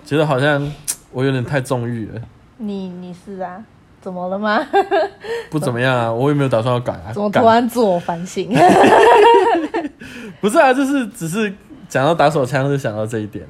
[0.04, 0.70] 觉得好像
[1.12, 2.22] 我有点太纵欲了。
[2.58, 3.64] 你你是啊？
[4.06, 4.64] 怎么了吗？
[5.50, 7.10] 不怎么样啊，我也没有打算要改啊。
[7.12, 8.54] 怎么突然自我反省？
[10.40, 11.52] 不是啊，就是只是
[11.90, 13.44] 讲到打手枪就想到这一点，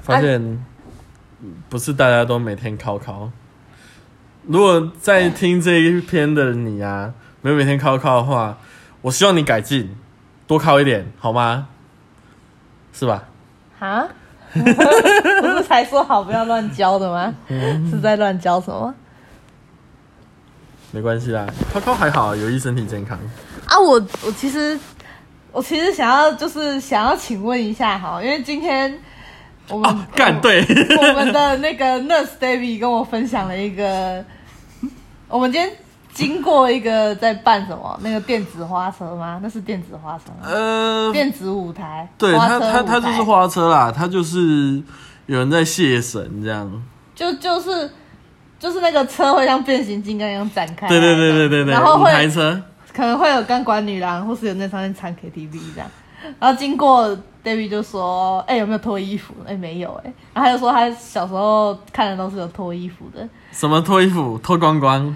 [0.00, 0.64] 发现
[1.68, 3.28] 不是大家都每天考考。
[4.46, 7.12] 如果在听这一篇的你啊，
[7.42, 8.56] 没有每天考考的话。
[9.02, 9.96] 我希望你改进，
[10.46, 11.66] 多考一点，好吗？
[12.92, 13.24] 是吧？
[13.80, 14.06] 啊？
[14.54, 17.34] 不是才说好不要乱教的吗？
[17.90, 18.94] 是在乱教什么？
[20.92, 23.18] 没关系啦，靠靠还好，有益身体健康。
[23.66, 24.78] 啊，我我其实
[25.52, 28.98] 我其实想要就是想要请问一下哈，因为今天
[29.68, 30.64] 我们干对
[30.98, 34.24] 我们的那个 Nurse David 跟我分享了一个，
[35.28, 35.70] 我们今天。
[36.14, 39.40] 经过一个在办什么那个电子花车吗？
[39.42, 40.48] 那是电子花车吗？
[40.48, 42.08] 呃，电子舞台。
[42.16, 44.80] 对他，他他就是花车啦，他就是
[45.26, 46.82] 有人在谢神这样。
[47.16, 47.90] 就就是
[48.60, 50.88] 就是那个车会像变形金刚一样展开。
[50.88, 51.72] 对对对对对对。
[51.72, 55.90] 然后会车可能会有钢管女郎，或是有那上面唱 KTV 这样。
[56.38, 57.10] 然后经过
[57.44, 59.34] David 就说：“哎，有没有脱衣服？
[59.46, 63.28] 哎，没有哎。”然后他就说他小时候看的都是有脱衣服的。
[63.50, 64.38] 什么脱衣服？
[64.38, 65.14] 脱光光。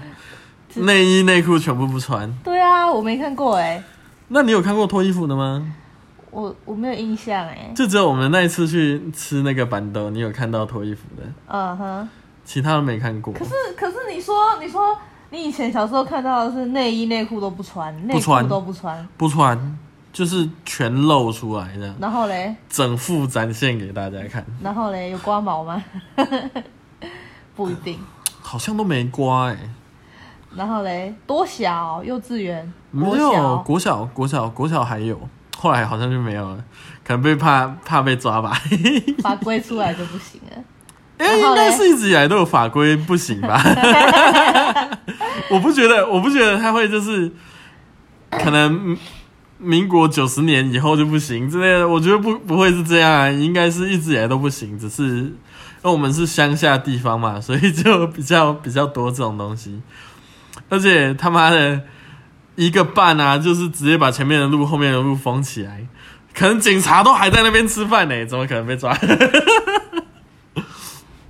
[0.75, 2.31] 内衣内裤全部不穿。
[2.43, 3.83] 对啊，我没看过哎。
[4.27, 5.65] 那你有看过脱衣服的吗？
[6.31, 7.71] 我我没有印象哎。
[7.75, 11.23] 就只有我们那一次去吃那个板豆，你有看到脱衣服的。
[11.47, 12.09] 嗯哼。
[12.45, 13.33] 其他都没看过。
[13.33, 14.97] 可是可是你说你说
[15.29, 19.77] 你以前小时候看到的是内衣内裤都不穿，内裤都不穿，不穿
[20.11, 21.95] 就是全露出来的。
[21.99, 22.55] 然后嘞？
[22.67, 24.43] 整副展现给大家看。
[24.63, 25.11] 然后嘞？
[25.11, 25.83] 有刮毛吗？
[27.55, 27.99] 不一定。
[28.41, 29.57] 好像都没刮哎。
[30.55, 32.03] 然后嘞，多小？
[32.03, 32.73] 幼稚园？
[32.91, 35.19] 没有，国小，国小，国小还有，
[35.57, 36.57] 后来好像就没有了，
[37.05, 38.59] 可能被怕怕被抓吧。
[39.21, 40.63] 法规出来就不行了。
[41.19, 43.61] 哎，应该是一直以来都有法规不行吧？
[45.51, 47.29] 我不觉得，我不觉得他会就是
[48.31, 48.97] 可能
[49.57, 51.87] 民国九十年以后就不行之类的。
[51.87, 55.37] 我觉得不不会是这样啊，应该是一直以来都不行，只是因
[55.83, 59.81] 为我们是乡下地方嘛，所以就比较比较多这种东西。
[60.69, 61.81] 而且他妈的
[62.55, 65.85] 一个半啊，就是直接把前面的路、后面的路封起来，
[66.33, 68.95] 可能警察都还在那边吃饭呢，怎么可能被抓？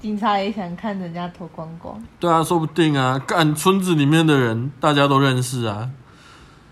[0.01, 2.01] 警察也想看人家脱光光。
[2.19, 5.89] 对啊，说不定啊，干村子里面的人大家都认识啊。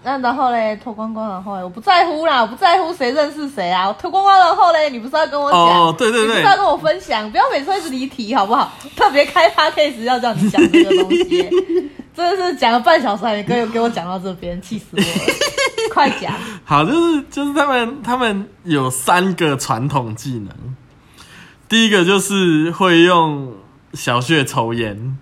[0.03, 3.85] 那然后嘞，脱光光然后，我不在乎啦，我不在乎谁认识谁啊。
[3.89, 5.59] 我脱光光然后嘞，你不是要跟我讲？
[5.59, 7.29] 哦，对对对，你不是要跟我分享？
[7.29, 8.71] 不要每次一直离题好不好？
[8.95, 11.91] 特别开发 case 要叫你讲这个东西。
[12.17, 15.33] 真的是讲了半小时，还给给我讲到这边，气死我了！
[15.93, 16.33] 快讲。
[16.65, 20.49] 好，就是就是他们他们有三个传统技能，
[21.69, 23.53] 第一个就是会用
[23.93, 25.15] 小穴抽烟，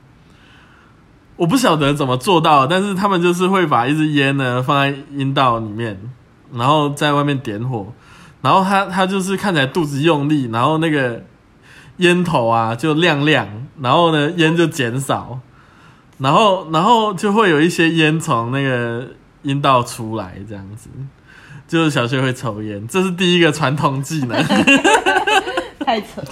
[1.35, 5.99] 我不晓得怎么做到，但是他们就是会把一支烟呢放在阴道里面，
[6.53, 7.87] 然后在外面点火，
[8.41, 11.21] 然后他他就是看起来肚子用力，然后那个
[11.97, 15.41] 烟头啊就亮亮，然后呢烟就减少。
[16.17, 19.07] 然后，然后就会有一些烟从那个
[19.43, 20.89] 阴道出来，这样子，
[21.67, 24.41] 就是小学会抽烟，这是第一个传统技能。
[25.85, 26.27] 太扯了，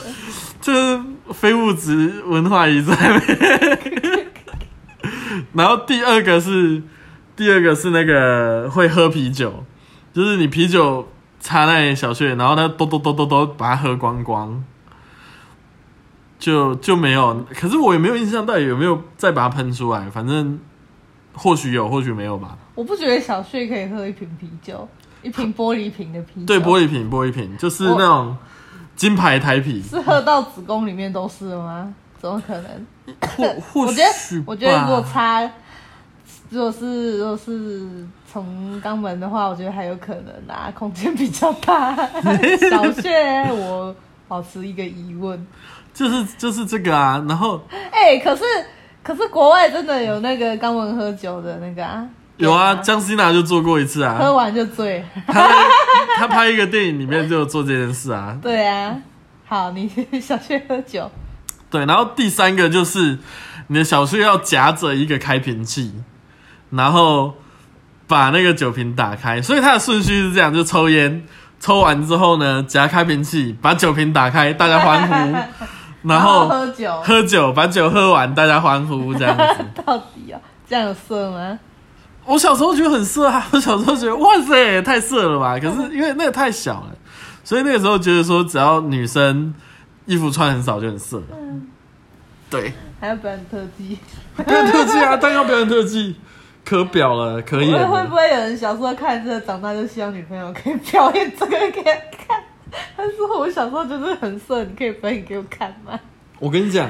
[0.62, 1.00] 就是
[1.34, 3.22] 非物质文化遗产。
[5.54, 6.82] 然后第二个是，
[7.36, 9.64] 第二个是那个会喝啤酒，
[10.14, 11.08] 就是你啤酒
[11.40, 14.64] 插在小穴，然后他咚咚咚咚咚把它喝光光。
[16.44, 20.10] 就就没有，可是我也没有印象到底有没有再把它喷出来。
[20.10, 20.60] 反正
[21.34, 22.58] 或许有，或许没有吧。
[22.76, 24.86] 我不觉得小旭可以喝一瓶啤酒，
[25.22, 26.46] 一瓶玻璃瓶的啤酒。
[26.46, 28.36] 对，玻璃瓶，玻璃瓶就是那种
[28.94, 31.94] 金牌台啤，是喝到子宫里面都是了吗？
[32.20, 32.86] 怎么可能？
[33.38, 35.50] 或或我觉得许我觉得如果擦，
[36.50, 37.88] 如果是如果是
[38.30, 41.96] 从肛门的话，我觉得还有可能啊，空间比较大。
[42.70, 43.10] 小穴
[43.54, 43.96] 我
[44.28, 45.48] 保持一个疑问，
[45.94, 48.44] 就是就是这个啊，然后哎、可是
[49.04, 52.06] 可是国外真的有那个肛门喝酒的那个啊？
[52.38, 52.82] 有啊，吗？
[52.82, 55.06] 江西娜就做过一次啊，喝完就醉。
[55.28, 55.48] 他
[56.18, 58.96] 他拍一个电影里面就有做这件事啊，对啊，
[59.48, 59.88] 好，你
[60.20, 61.12] 小穴喝酒，
[61.70, 63.20] 对，然后第三个就是
[63.68, 65.94] 你的小穴要夹着一个开瓶器，
[66.72, 67.36] 然后
[68.08, 71.24] 把那个酒瓶打开，所以它的顺序是这样：就抽烟，
[71.60, 75.38] 抽完之后呢，夹开瓶器，把酒瓶打开，大家欢呼，
[76.04, 79.66] 然后喝酒，喝酒，把酒喝完，大家欢呼，这样子。
[79.86, 81.58] 到底啊，这样有色吗？
[82.26, 85.60] 我小时候觉得很色啊， 我小时候觉得哇塞，太色了吧？
[85.60, 86.96] 可是因为那个太小了，
[87.44, 89.54] 所以那个时候觉得说，只要女生
[90.06, 91.22] 衣服穿很少就很色。
[91.32, 91.68] 嗯
[92.50, 93.98] 对，还要表演特技？
[94.46, 96.16] 表演特技啊， 当然要表演特技，
[96.64, 101.92] 可表了，可以会不会有人小时候看这个，长大就希望女朋友可以表演这个给他
[102.28, 102.44] 看？
[102.98, 106.00] 他说我小时候就是很色，你可以表演给我看吗？
[106.40, 106.90] 我跟你讲，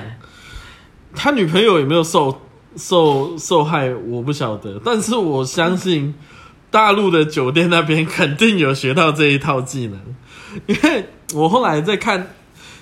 [1.16, 2.42] 他女朋友有没有受
[2.76, 6.16] 受受害，我不晓得，但是我相信
[6.72, 10.00] 大陆的酒店那边肯定有学到这一套技能，
[10.66, 12.28] 因为我后来在看，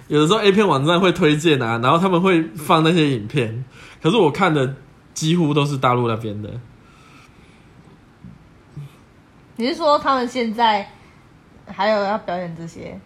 [0.07, 3.65] 有的时候 A 片网站会推荐啊，然后他们会放那些影片，
[4.01, 4.75] 可是我看的
[5.13, 6.49] 几乎都是大陆那边的。
[9.57, 10.89] 你是说他们现在
[11.71, 12.99] 还有要表演这些？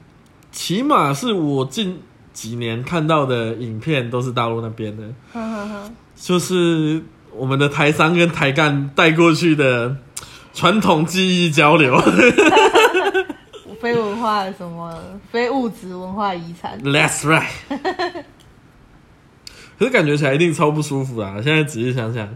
[0.52, 2.02] 起码是我近
[2.32, 9.98] 几年看到的影片都是大陆那边的，哼哼哼，就是我们的台商跟台干带过去的
[10.54, 12.02] 传统技艺交流。
[13.82, 14.98] 非文化什么
[15.30, 17.44] 非物质文化遗产？That's right。
[19.78, 21.36] 可是感觉起来一定超不舒服啊！
[21.44, 22.30] 现在仔细想想，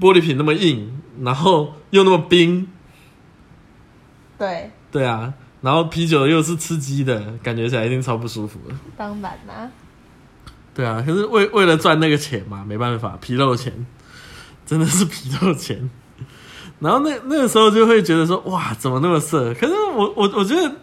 [0.00, 2.68] 玻璃瓶那么硬，然后又那么冰，
[4.36, 8.74] 对，对啊，然后啤酒又是吃鸡的，感觉起来一定超不舒服的。
[8.96, 9.70] 当然啦、
[10.74, 13.86] 对啊，可是为为了赚那个钱嘛，没办法，皮肉钱，
[14.66, 15.90] 真的是皮肉钱。
[16.80, 19.52] 然后那那个时候就会觉得说，哇，怎么那么色？
[19.54, 20.76] 可是我我我觉得，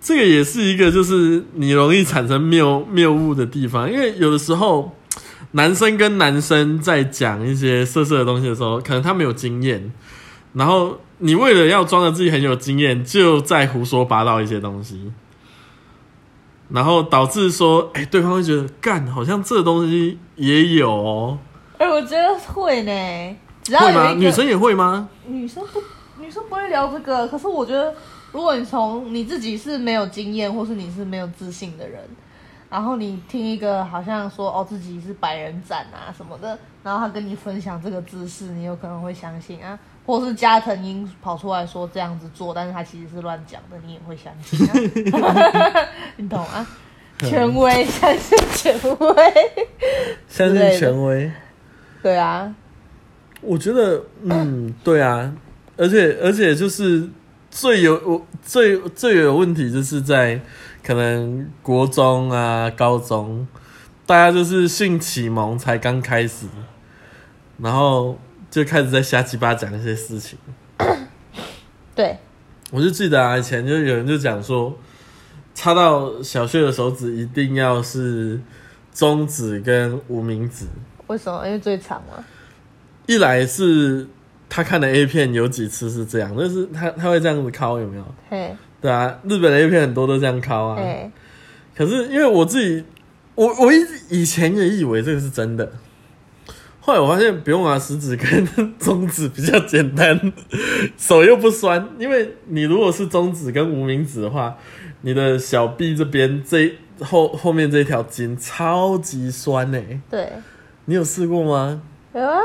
[0.00, 4.96] 这个也是一个就是你容易产生谬谬误的地方，因为有的时候
[5.52, 9.92] 男生跟男生在讲一些色色的东西的时候，可能他没有经验，
[10.52, 15.12] 然后你为了要装的自己很有经验，就在胡说八道一些东西。
[16.68, 21.38] 然后导致说，哎、对方会觉得，干，好像这东西也有哦，
[21.76, 24.08] 哎、我觉得会呢，只要会吗？
[24.08, 25.06] 有女生也会吗？
[25.26, 25.82] 女生不
[26.18, 27.94] 女生不会聊这个，可是我觉得，
[28.30, 32.00] 如果你从你自己是没有经验，或是你是没有自信的人，
[32.70, 44.66] 然后你听一个好像说哦自己是百人斩啊什么的，然后他跟你分享这个知识，你有可能会相信啊，或是加藤鹰跑出来说这样子做，但是他其实是乱讲的，你也会相信
[45.14, 46.66] 啊， 你懂啊？
[47.18, 49.32] 权威，相信权威，
[50.26, 51.30] 相信权威。
[52.02, 52.52] 对啊，
[53.40, 55.32] 我觉得，嗯，对啊，
[55.76, 57.08] 而且而且就是
[57.48, 60.40] 最有我最最有问题，就是在
[60.82, 63.46] 可能国中啊、高中，
[64.04, 66.46] 大家就是性启蒙才刚开始，
[67.58, 68.18] 然后
[68.52, 70.38] 就开始在瞎鸡巴讲一些事情。
[71.96, 72.18] 对，
[72.70, 74.76] 我就记得啊，以前就有人就讲说，
[75.54, 78.38] 插到小穴的手指一定要是
[78.92, 80.66] 中指跟无名指，
[81.06, 81.46] 为什么？
[81.46, 82.22] 因为最长嘛。
[83.06, 84.06] 一来是
[84.50, 88.04] 他看的 A 片有几次是这样，就是他他会这样子敲有没有？
[88.28, 90.76] 嘿，对啊，日本的 A 片很多都这样敲啊。
[90.76, 91.10] 嘿，
[91.74, 92.84] 可是因为我自己，
[93.34, 95.72] 我我一直以前也以为这个是真的，
[96.84, 98.44] 后来我发现不用拿，食指跟
[98.76, 100.32] 中指比较简单，
[100.98, 101.88] 手又不酸。
[101.96, 104.56] 因为你如果是中指跟无名指的话，
[105.02, 110.32] 你的小臂这边这后后面这一条筋超级酸呢、对，
[110.86, 111.80] 你有试过吗？
[112.14, 112.40] 有啊。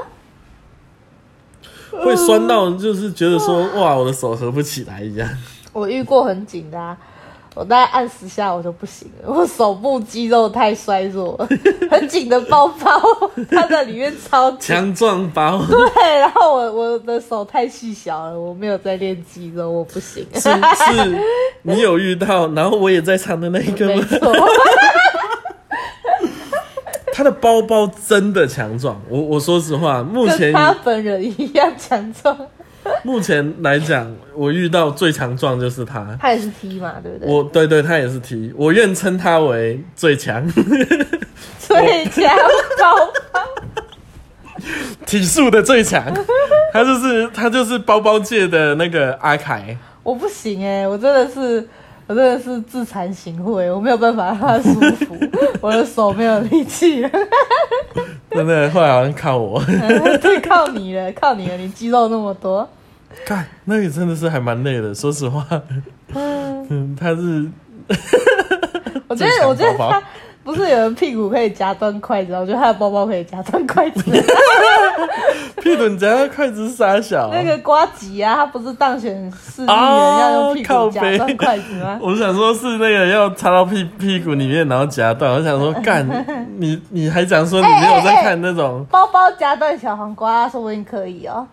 [1.89, 5.27] 会酸到就是觉得说哇，我的手合不起来一样。
[5.73, 6.95] 我遇过很紧的、啊，
[7.57, 11.47] 我大概按十下我就不行了，我手部肌肉太衰弱了，
[11.89, 13.01] 很紧的包包，
[13.49, 14.51] 它在里面超。
[14.57, 20.23] 强壮包对，然后我我的手太细小了，我没有在练肌肉，我不行。
[20.35, 21.19] 是是，
[21.63, 24.05] 你有遇到，然后我也在场的那一个吗？
[27.11, 32.37] 他的包包真的强壮，我我说实话，目前他本人一样强壮。
[33.07, 36.05] 目前来讲，我遇到最强壮就是他。
[36.19, 37.33] 他也是 T 嘛，对不对？
[37.33, 40.45] 我对对，他也是 T，我愿称他为最强。
[41.57, 42.25] 最强
[42.77, 42.95] 包
[43.31, 43.39] 包，
[45.07, 46.03] 体术的最强，
[46.73, 49.77] 他就是他就是包包界的那个阿凯。
[50.03, 51.65] 我不行哎，我真的是。
[52.09, 55.17] 我真的是自惭形秽，我没有办法让他舒服，
[55.59, 57.01] 我的手没有力气。
[58.31, 59.61] 真的，后来好像靠我，
[60.21, 62.65] 对，靠你了，靠你了，你肌肉那么多。
[63.25, 65.45] 看，那个真的是还蛮累的，说实话。
[66.13, 67.49] 嗯，他是，
[69.07, 70.01] 我觉得，我觉得他。
[70.43, 74.01] 不是有人屁股可以夹断筷子，我觉得他的包包可以夹断筷子。
[75.61, 77.29] 屁股夹断筷子是啥小？
[77.33, 81.99] 那个瓜吉啊，他不是当选市议员要用屁股夹断筷子吗？
[82.01, 85.33] 我想说是那个要插到屁屁股里面，然后夹断。
[85.33, 86.07] 我想说，干
[86.57, 91.45] 你你还讲说你没有在看那种包包夹断小黄瓜，说不定可以哦。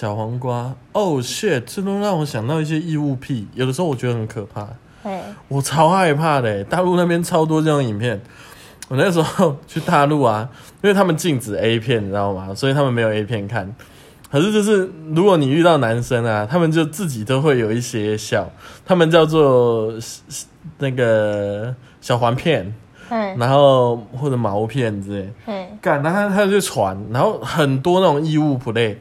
[0.00, 4.64] 小黄瓜哦，shit，这都让我想到一些异物癖，有的时候我觉得很可怕。
[5.48, 8.20] 我超害怕的，大陆那边超多这种影片。
[8.86, 10.48] 我那时候去大陆啊，
[10.82, 12.54] 因为他们禁止 A 片，你知道吗？
[12.54, 13.74] 所以他们没有 A 片看。
[14.30, 18.48] 可是就是如果你遇到男生啊，他们就自己都会有一些笑，
[18.86, 19.92] 他们叫做
[20.78, 22.72] 那个小黄片，
[23.08, 25.32] 然后或者毛片之类。
[25.82, 28.94] 干，然后他就传，然后很多那种异物 play。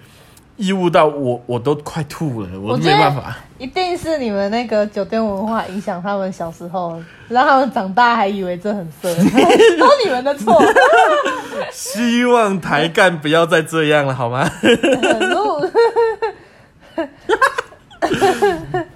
[0.58, 3.38] 异物到我我都快吐了，我没办法。
[3.60, 10.62] 一定是你们那个酒店文化影响他们小时候，让他们长大还以为这很色， 都你们的错。
[11.72, 14.48] 希望台干不要再这样了，好吗？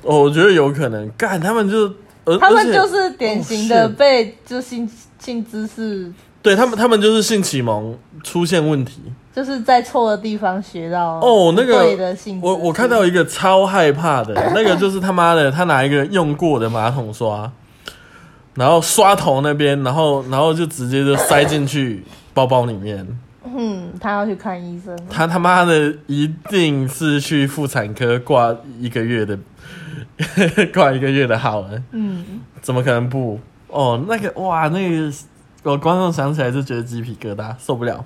[0.04, 1.88] 哦，我觉得有可能干，他们就
[2.40, 4.90] 他们就是典型的被就性
[5.20, 9.02] 性知识，对他们他们就是性启蒙出现问题。
[9.34, 11.86] 就是在错的地方学到哦，那个
[12.42, 17.52] 我我看到一个超害怕的， 那个就是他妈的，他拿一个用过的马桶刷，
[18.56, 22.04] 然后刷头那边，然后然后就直接就塞进去
[22.34, 23.08] 包包里面。
[23.44, 24.98] 嗯，他要去看医生。
[25.10, 29.38] 他他妈的一定是去妇产科挂一个月的，
[30.74, 31.82] 挂一个月的号了。
[31.92, 33.40] 嗯，怎么可能不？
[33.68, 35.12] 哦，那个哇，那个
[35.64, 38.04] 我光用想起来就觉得鸡皮疙瘩，受不了。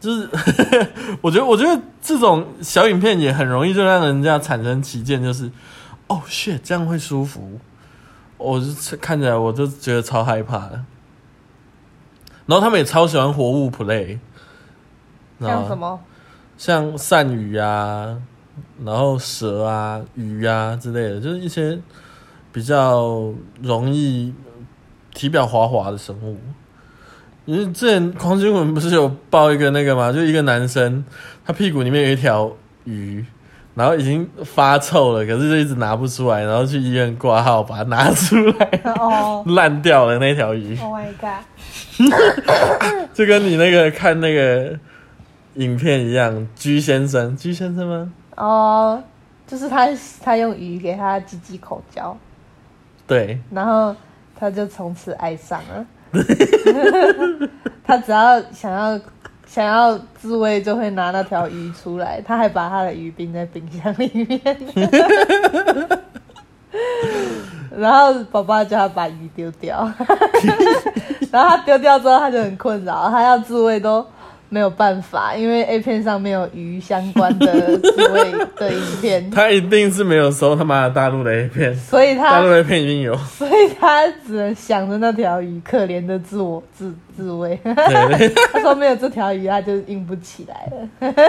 [0.00, 0.28] 就是，
[1.20, 5.50] 我觉得，我觉得这种小影片也很容易就让人家产生歧见，就是，
[6.06, 7.60] 哦，shit，这样会舒服，
[8.38, 10.84] 我就看起来我就觉得超害怕的。
[12.46, 14.18] 然后他们也超喜欢活物 play，
[15.38, 16.00] 像什么？
[16.56, 18.16] 像鳝鱼啊，
[18.84, 21.78] 然后蛇啊、鱼啊之类的，就是一些
[22.52, 23.32] 比较
[23.62, 24.34] 容易
[25.14, 26.38] 体表滑滑的生物。
[27.46, 31.04] 因为之前匡新闻不是有爆一个那个吗，就一个男生，
[31.44, 32.52] 他屁股里面有一条
[32.84, 33.24] 鱼，
[33.74, 40.76] 然后已经发臭了，可是就一直拿不出来，然后去医院挂号把它拿出来， 哦，烂掉了那条鱼。
[40.78, 41.42] Oh my god！
[43.12, 44.78] 就跟你那个看那个
[45.54, 48.12] 影片一样，居先生，居先生吗？
[48.36, 49.02] 哦，
[49.46, 49.88] 就是他，
[50.22, 52.16] 他用鱼给他鸡鸡口交，
[53.06, 53.94] 对，然后
[54.36, 55.84] 他就从此爱上了。
[57.84, 59.00] 他只要想要
[59.46, 62.20] 想要自慰，就会拿那条鱼出来。
[62.20, 64.40] 他还把他的鱼冰在冰箱里面。
[67.76, 69.90] 然后宝宝叫他把鱼丢掉。
[71.32, 74.04] 然后他丢掉之后，他就很困扰，他要自慰都。
[74.52, 79.30] 没有办法，因为 A 片上没有鱼相关的滋味的影片。
[79.32, 87.58] 他一定是没有收他妈的大陆的 A 片，所以他大陆 A 片一定有，所以他只能想着那条鱼可怜的自我自自慰。
[88.52, 91.14] 他说没有这条鱼，他就硬不起来了。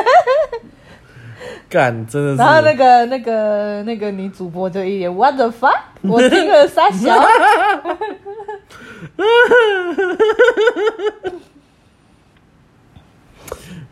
[1.69, 2.37] 干，真的是。
[2.37, 5.79] 然后那个那个那个女主播就一脸 What the fuck？
[6.01, 7.23] 我听了傻笑。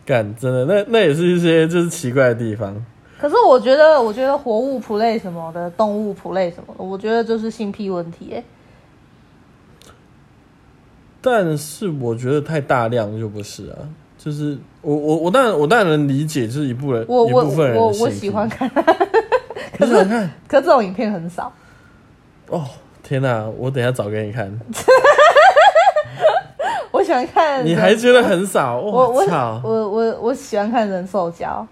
[0.10, 2.76] 干真的，那那也是一些就是奇怪的地方。
[3.20, 8.43] 可是我觉得，我觉得活物 play 什么的，动物 play 什么的，我觉得就是性癖问题哎。
[11.22, 13.78] 但是我觉得太大量就不是啊，
[14.18, 18.68] 就是我我我当然我当然能理解，就是一部分我我我我 喜欢看，
[19.78, 19.93] 可是
[20.47, 21.53] 可这种影片很少。
[22.47, 22.66] 哦
[23.03, 24.49] 天哪，我等下找给你看。
[26.92, 28.78] 我喜欢看，你还觉得很少？
[28.80, 29.62] 我我操！
[29.64, 31.66] 我我我喜欢看人兽交。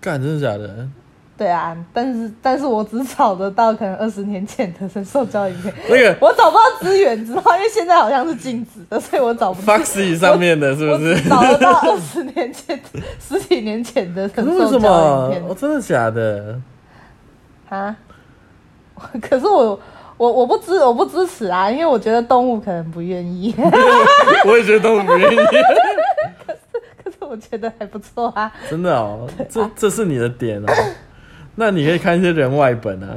[0.00, 0.88] 干，真的假的？
[1.36, 9.76] 对啊，但是但是我只找得到可能二十年前的人兽交影片，那个 我找不到资源，知道因为现在好像是禁止的，所以我找不到。
[9.78, 11.20] Foxy 上面的是不是？
[11.28, 12.80] 找得到二十年前、
[13.20, 15.40] 十几年前的 人兽交么影？
[15.44, 16.60] 哦，片真的假的？
[17.68, 17.96] 啊？
[19.22, 19.78] 可是我
[20.18, 23.54] 我我不支我不支持啊，因为我觉得动物可能不愿意，
[24.44, 25.36] 我也觉得动物不愿意。
[27.02, 28.52] 可是我觉得还不错啊。
[28.68, 30.66] 真的哦，这这是你的点哦。
[31.54, 33.16] 那你可以看一些人外本啊，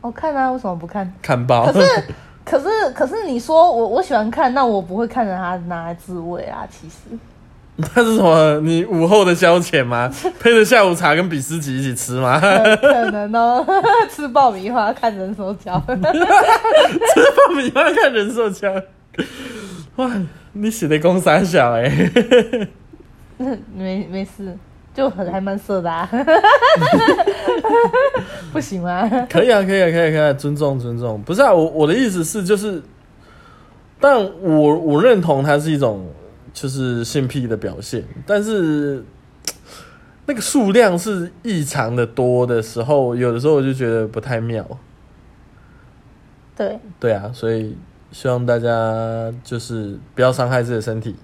[0.00, 1.12] 我看啊，为什么不看？
[1.22, 1.70] 看报。
[1.70, 2.04] 可是
[2.44, 6.66] 可是可是你说我我喜欢看，那我不会看着它拿来自慰啊。
[6.70, 6.94] 其实
[7.76, 8.58] 那是什么？
[8.60, 10.10] 你午后的消遣吗？
[10.40, 12.40] 配着下午茶跟比斯吉一起吃吗？
[12.40, 13.64] 可 可能哦，
[14.10, 15.82] 吃爆米花看人手枪。
[15.86, 18.72] 吃爆米花看人手枪。
[19.96, 20.10] 哇，
[20.52, 22.10] 你写的公三小哎、
[23.74, 24.56] 没没事，
[24.94, 26.08] 就很还蛮色的啊。
[28.52, 29.06] 不行吗？
[29.30, 31.20] 可以啊，可以啊，可以啊，可以啊，尊重尊重。
[31.22, 32.82] 不是啊，我我的意思是就是，
[34.00, 36.06] 但我我认同它是一种
[36.56, 39.04] 就是性癖的表现，但是
[40.24, 44.66] 那个数量是异常的多的时候，有的时候我就觉得不太妙。
[46.56, 47.76] 对，对啊，所以
[48.10, 51.14] 希望大家就是不要伤害自己的身体，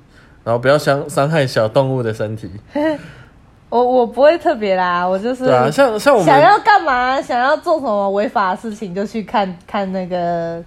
[0.45, 2.51] 然后不要伤伤害小动物的身体。
[3.71, 10.63] 我我不会特别啦，我就是对啊，像像我们想要干嘛，想要做什么违法的事情，就去看看那个。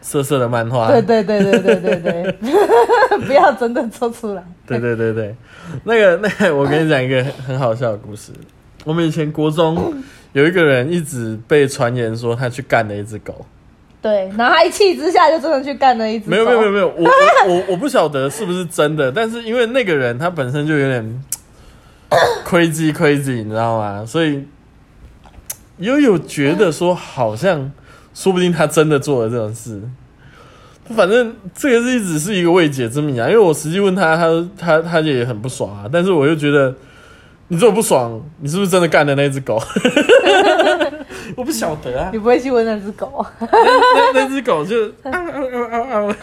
[0.00, 2.32] 色色的漫画，对对对对对对对，
[3.26, 4.44] 不要真的做出来。
[4.66, 5.34] 对对对对，
[5.84, 8.32] 那个那个，我跟你讲一个很很好笑的故事。
[8.84, 13.44] 我们以前国中有一个人一直被传言说他去干了一只狗，
[14.00, 16.30] 对，然后他一气之下就真的去干了一只狗。
[16.30, 17.04] 没有没有没有没有，我
[17.48, 21.24] 我我我不晓得是不是真的，但是因为那个人他本身就有点
[22.46, 24.04] crazy crazy，你知道吗？
[24.06, 24.46] 所以
[25.78, 27.72] 又有觉得说好像
[28.16, 29.78] 说不定他真的做了这种事。
[30.96, 36.74] 反正这个是一直是一个未解之谜啊，因为我实际问他，他他他也很不爽啊，但是我又觉得
[37.48, 39.60] 你这么不爽，你是不是真的干了那只狗？
[41.36, 43.26] 我不晓得啊你，不会去问那只狗？
[43.40, 45.32] 那那只狗就 啊啊
[45.70, 46.16] 啊啊啊，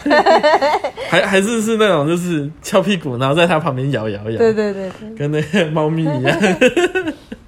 [1.10, 6.38] 还还是是那种就是翘屁股，然后在它旁边摇摇摇，对对对对，跟那个猫咪一样。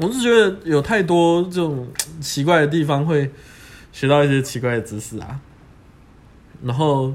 [0.00, 1.86] 我是觉得有太多这种
[2.20, 3.30] 奇怪的地方，会
[3.92, 5.40] 学到一些奇怪的知识啊。
[6.62, 7.14] 然后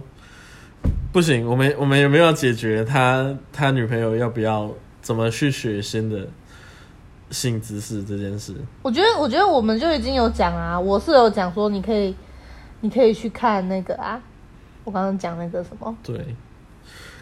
[1.11, 4.71] 不行，我们我们有没有要解决他他女朋友要不要
[5.01, 6.27] 怎么去学新的
[7.29, 8.53] 性知识这件事？
[8.81, 12.15] 我觉得我觉得我们就已经有讲啊，我是有讲说你可以
[12.81, 14.21] 你可以去看那个啊，
[14.83, 16.35] 我刚刚讲那个什么，对，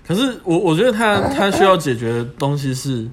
[0.05, 3.07] 可是我我觉得他他需要解决的东西是，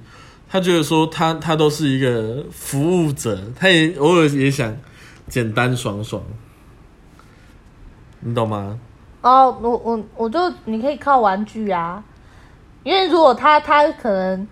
[0.56, 4.74] 他觉得说他他都是一个服务者，他也偶尔也想
[5.28, 6.22] 简单爽爽，
[8.20, 8.80] 你懂吗？
[9.20, 12.02] 哦，我我我就你可以靠玩具啊，
[12.84, 14.48] 因为如果他他可能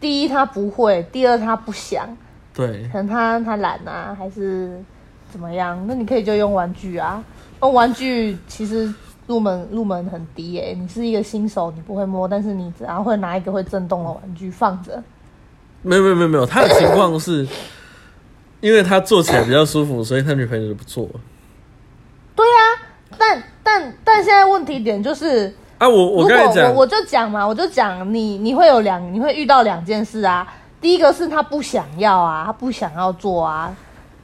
[0.00, 2.08] 第一他不会，第二他不想，
[2.54, 4.82] 对可能他他懒啊，还是
[5.30, 5.78] 怎么样？
[5.86, 7.22] 那你可以就用玩具啊。
[7.60, 8.90] 用玩具其实
[9.26, 15.02] 入门入门很低耶、你是一个新手，你不会摸，但是你只要会拿一个会震动的玩具放着，
[15.82, 17.46] 没有没有没有没有，他的情况是，
[18.60, 21.08] 因为他做起来比较舒服，所以他女朋友就不做
[22.34, 22.60] 对啊、
[23.18, 25.88] 但但但现在问题点就是，啊。
[25.88, 30.46] 我我如刚才讲果我我就讲嘛，我就讲你你会有两你会遇到两件事啊。
[30.80, 33.72] 第一个是他不想要啊，他不想要做啊，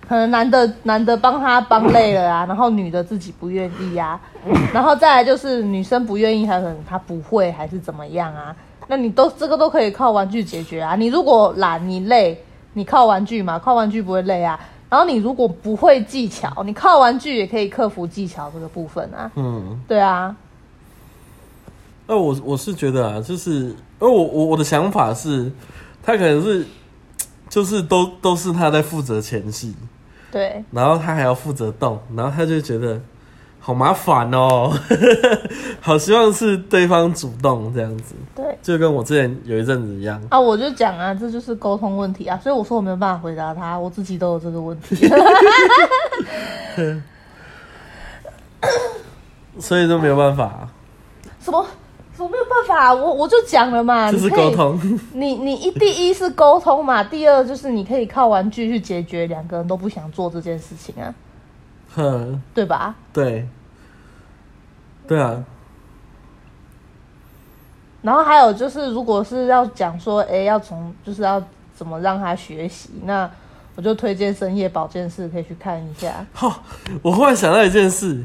[0.08, 4.20] 可能男的男的帮他帮累了啊，然后女的自己不愿意啊，
[4.72, 8.54] 然后再来就是女生不愿意，还可能她不会还是怎么样啊？
[8.86, 10.96] 那你都这个都可以靠玩具解决啊。
[10.96, 12.42] 你如果懒你累，
[12.72, 14.58] 你靠玩具嘛，靠玩具不会累啊。
[14.90, 19.30] 然后你如果不会技巧，你靠玩具也可以克服技巧这个部分啊。
[19.36, 20.34] 嗯，对啊，
[22.06, 25.52] 那我我是觉得啊，就是，而我我我的想法是，
[26.02, 26.66] 他可能是，
[27.50, 29.74] 就是都都是他在负责前戏，
[30.32, 30.64] 对。
[30.70, 32.98] 然后他还要负责动，然后他就觉得
[33.60, 34.72] 好麻烦哦，
[35.80, 40.20] 好希望是对方主动这样子，对就跟我之前有一阵子一样。
[40.30, 44.96] 啊，我就讲啊，这就是沟通问题啊，所以我说我没有办法回答他，我自己都有这个问题。
[49.58, 50.68] 所以都没有办法，
[51.40, 51.64] 什么？
[52.16, 52.92] 什么没有办法？
[52.94, 54.50] 我我就讲了嘛，就是沟。
[54.50, 54.78] 通。
[55.12, 61.14] 你你一第一是沟通嘛，第二就是你可以靠玩具去解决两个人都不想做这件事情啊，
[61.98, 62.94] 哼， 对吧？
[63.12, 63.46] 对，
[65.06, 65.44] 对啊，
[68.02, 71.42] 然后还有就是，如果是要讲说，哎，要从就是要
[71.74, 72.90] 怎么让他学习。
[73.04, 73.28] 那
[73.74, 76.24] 我就推荐深夜保健室可以去看一下。
[76.32, 76.62] 好，
[77.02, 78.24] 我忽然想到一件事，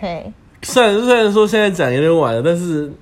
[0.00, 2.92] 嘿，虽然虽然说现在讲有点晚了，但是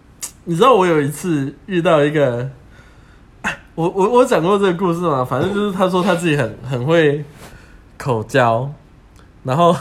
[0.44, 2.50] 你知道我有一次遇到一个，
[3.74, 5.24] 我我我讲过这个故事吗？
[5.24, 7.24] 反正就是他说他自己很很会
[7.96, 8.70] 口交，
[9.42, 9.74] 然后。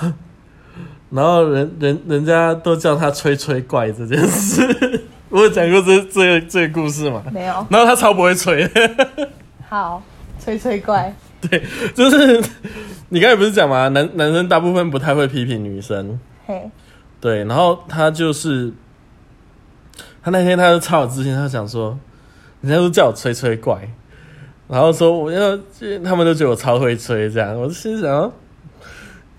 [1.12, 4.62] 然后人人人家都叫他“吹吹怪”这件事，
[5.30, 7.24] 我有讲过这这这个故事吗？
[7.32, 7.66] 没有。
[7.70, 8.70] 然后他超不会吹。
[9.68, 10.04] 好，
[10.40, 11.14] 吹吹怪。
[11.42, 11.64] 对，
[11.96, 12.44] 就是
[13.10, 13.88] 你刚才不是讲吗？
[13.88, 16.20] 男男生大部分不太会批评女生。
[16.46, 16.70] 嘿。
[17.20, 18.72] 对，然后他就是
[20.22, 21.98] 他那天他就超有自信，他想说，
[22.62, 23.90] 人家都叫我“吹吹怪”，
[24.70, 25.58] 然后说我要，
[26.04, 28.32] 他们都觉得我超会吹，这样，我就心想。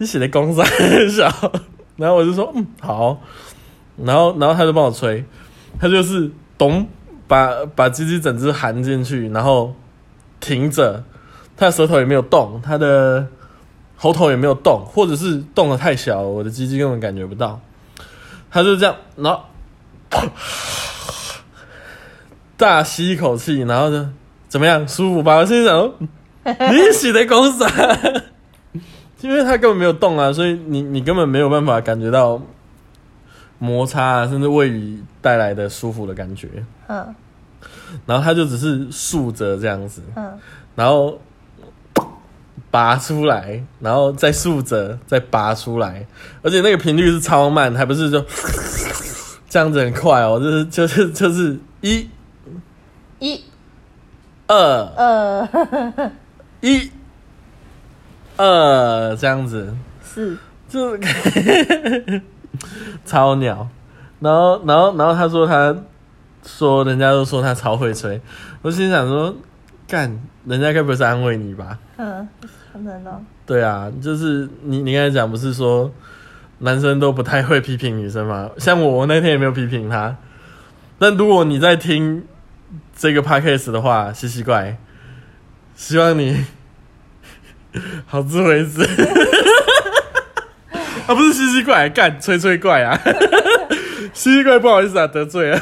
[0.01, 0.65] 你写的公仔
[1.11, 1.31] 小，
[1.97, 3.21] 然后我就说嗯好，
[4.03, 5.23] 然后然后他就帮我吹，
[5.79, 6.89] 他就是咚
[7.29, 9.75] 把把鸡鸡整只含进去，然后
[10.41, 11.05] 停着，
[11.55, 13.27] 他的舌头也没有动，他的
[13.95, 17.61] 喉头也没有动，或者是动的太小，我的鸡鸡根本感觉不到，
[18.51, 19.43] 他就这样，然后
[22.57, 24.07] 大吸一口气，然后就
[24.49, 25.37] 怎么样舒服吧？
[25.37, 25.93] 我心想
[26.43, 27.67] 你写的公仔。
[29.23, 32.41] 因为它根本没有动啊，所以你你根本没有办法感觉到
[33.59, 36.49] 摩擦啊，甚至位移带来的舒服的感觉。
[36.89, 37.15] 嗯，
[38.07, 40.39] 然后它就只是竖着这样子，嗯，
[40.75, 41.21] 然后
[42.71, 46.07] 拔出来，然后再竖着再拔出来，
[46.43, 48.25] 而且那个频率是超慢，还不是就
[49.51, 52.09] 这样子很快哦，就是就是就是一，
[53.19, 53.45] 一，
[54.47, 54.57] 二，
[54.97, 56.11] 二，
[56.63, 56.91] 一。
[58.41, 60.35] 呃，这样子是，
[60.67, 62.23] 就是
[63.05, 63.69] 超鸟，
[64.21, 65.77] 然后，然后，然后他说，他
[66.43, 68.19] 说，人家都说他超会吹，
[68.63, 69.35] 我心想说，
[69.87, 71.79] 干，人家该不会是安慰你吧？
[71.99, 72.27] 嗯，
[72.73, 73.21] 可能哦。
[73.45, 75.93] 对啊，就是你，你刚才讲不是说
[76.61, 78.49] 男生都不太会批评女生吗？
[78.57, 80.17] 像我，我那天也没有批评他。
[80.99, 82.25] 但如果你在听
[82.97, 84.79] 这个 podcast 的话，奇奇怪，
[85.75, 86.43] 希望你。
[88.07, 88.83] 好自为之，
[91.07, 93.01] 啊不是西西怪，干吹吹怪啊，
[94.13, 95.59] 西西怪不好意思啊得罪了，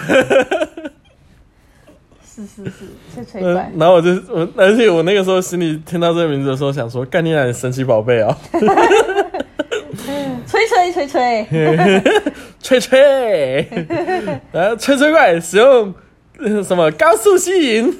[2.34, 2.70] 是是是
[3.14, 8.36] 吹吹怪，然后我就我而且我那个时候心里听到这个名字的时候想说干你俩神奇宝贝啊，
[10.46, 11.46] 吹吹吹吹，
[12.62, 13.68] 吹吹，
[14.52, 15.92] 然后吹吹怪使用
[16.64, 17.92] 什么高速吸引。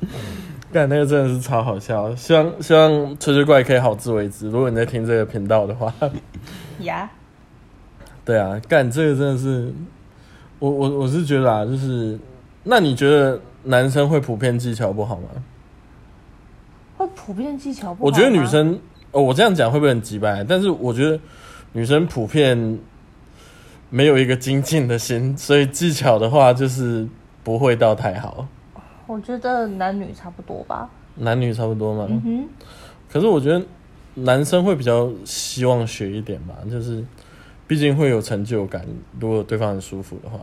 [0.72, 4.50] 干那个真的是超好笑，希望希望吹吹怪可以好自为之。
[4.50, 5.92] 如果你在听这个频道的话，
[6.80, 7.08] 呀，
[8.24, 9.72] 对啊，干这个真的是，
[10.58, 12.18] 我我我是觉得啊，就是
[12.64, 15.28] 那你觉得男生会普遍技巧不好吗？
[16.98, 18.06] 会普遍技巧不好？
[18.06, 18.78] 我觉得女生
[19.12, 20.44] 哦，我这样讲会不会很急败？
[20.44, 21.18] 但是我觉得
[21.72, 22.78] 女生普遍
[23.88, 27.08] 没有一个精进的心，所以技巧的话就是
[27.44, 28.46] 不会到太好。
[29.06, 30.88] 我觉得男女差不多吧。
[31.14, 32.06] 男女差不多嘛。
[32.10, 32.48] 嗯哼。
[33.10, 33.64] 可是我觉得
[34.14, 37.04] 男生会比较希望学一点吧，就是
[37.66, 38.84] 毕竟会有成就感，
[39.20, 40.38] 如果对方很舒服的话。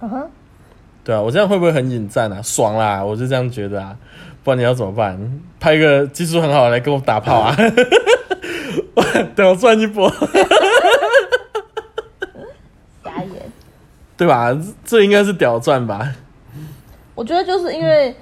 [0.00, 0.30] 嗯哼。
[1.02, 2.42] 对啊，我这样会不会很引战啊？
[2.42, 3.96] 爽啦，我就这样觉得啊。
[4.42, 5.40] 不然你要怎么办？
[5.60, 7.56] 拍一个技术很好的来跟我打炮啊？
[9.36, 10.10] 等我赚一波。
[14.20, 14.54] 对吧？
[14.84, 16.14] 这应该是屌钻吧？
[17.14, 18.14] 我觉得就是因为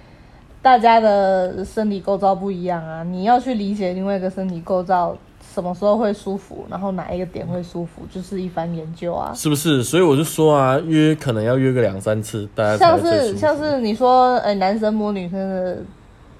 [0.63, 5.17] 大家的生理构造不一样啊，你要去理解另外一个身体构造
[5.53, 9.33] 什么时候会舒服，然后哪一个点会舒服，就是一番研究啊。
[9.35, 9.83] 是不是？
[9.83, 15.79] 所以我就说啊，约可能要约个两三次，大家像是像是你说，哎，男生摸女生的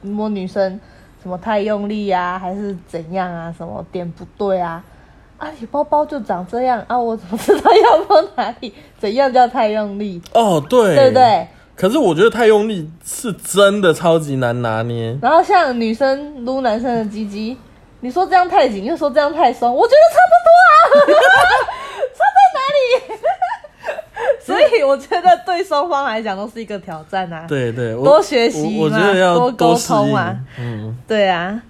[0.03, 0.79] 摸女生
[1.21, 3.53] 什么太用力啊，还是怎样啊？
[3.59, 4.85] 什么点不对啊？
[5.39, 6.99] 啊，你包包就长这样啊！
[6.99, 8.75] 我怎么知道要摸哪里？
[8.99, 10.21] 怎样叫太用力？
[10.35, 11.49] 哦，对，对不对？
[11.77, 15.17] 可是我觉得太用力是真的超级难拿捏。
[15.23, 17.57] 然后像女生撸男生的鸡鸡，
[18.01, 21.23] 你说这样太紧，又说这样太松，我觉得差不多啊，
[22.19, 23.21] 差在哪里？
[24.45, 27.45] 所以我觉得对双方来讲都是一个挑战啊。
[27.47, 28.99] 对对，多学习嘛，
[29.35, 30.37] 多沟通啊。
[30.59, 31.63] 嗯，对啊。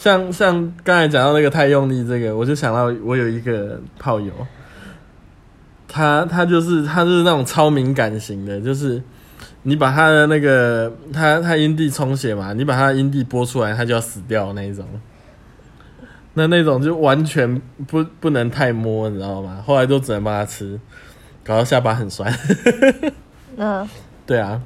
[0.00, 4.32] 像像刚才讲到那个太用力这个，我就想到我有一个炮友，
[5.86, 9.02] 他他就是他就是那种超敏感型的，就是
[9.64, 14.86] 你把他的那个他他阴蒂充血嘛，你把他的阴蒂拨出来，他就要死掉那一种。
[16.32, 19.62] 那那种就完全不不能太摸，你知道吗？
[19.66, 20.80] 后来都只能帮他吃。
[21.44, 22.32] 搞到下巴很酸。
[23.58, 23.86] 嗯，
[24.24, 24.62] 对啊，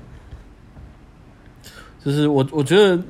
[2.05, 3.03] 就是我我觉得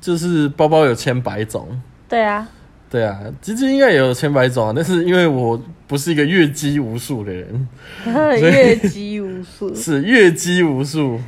[0.00, 1.68] 就是包包有千百种，
[2.08, 2.48] 对啊，
[2.90, 7.68] 对啊，鸡鸡应该也有千百种啊，但是因为我不是一个阅机无数的人，
[8.06, 11.18] 阅机无数， 是阅机无数，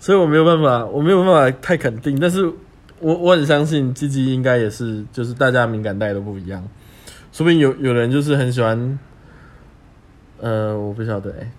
[0.00, 2.44] 所以我没有办法，我没有办法太肯定，但是
[3.00, 6.66] 我我很相信鸡鸡应该也是，就是大家敏感带都不一样，
[7.32, 8.98] 说不定有有人就是很喜欢，
[10.40, 11.50] 呃，我不晓得哎、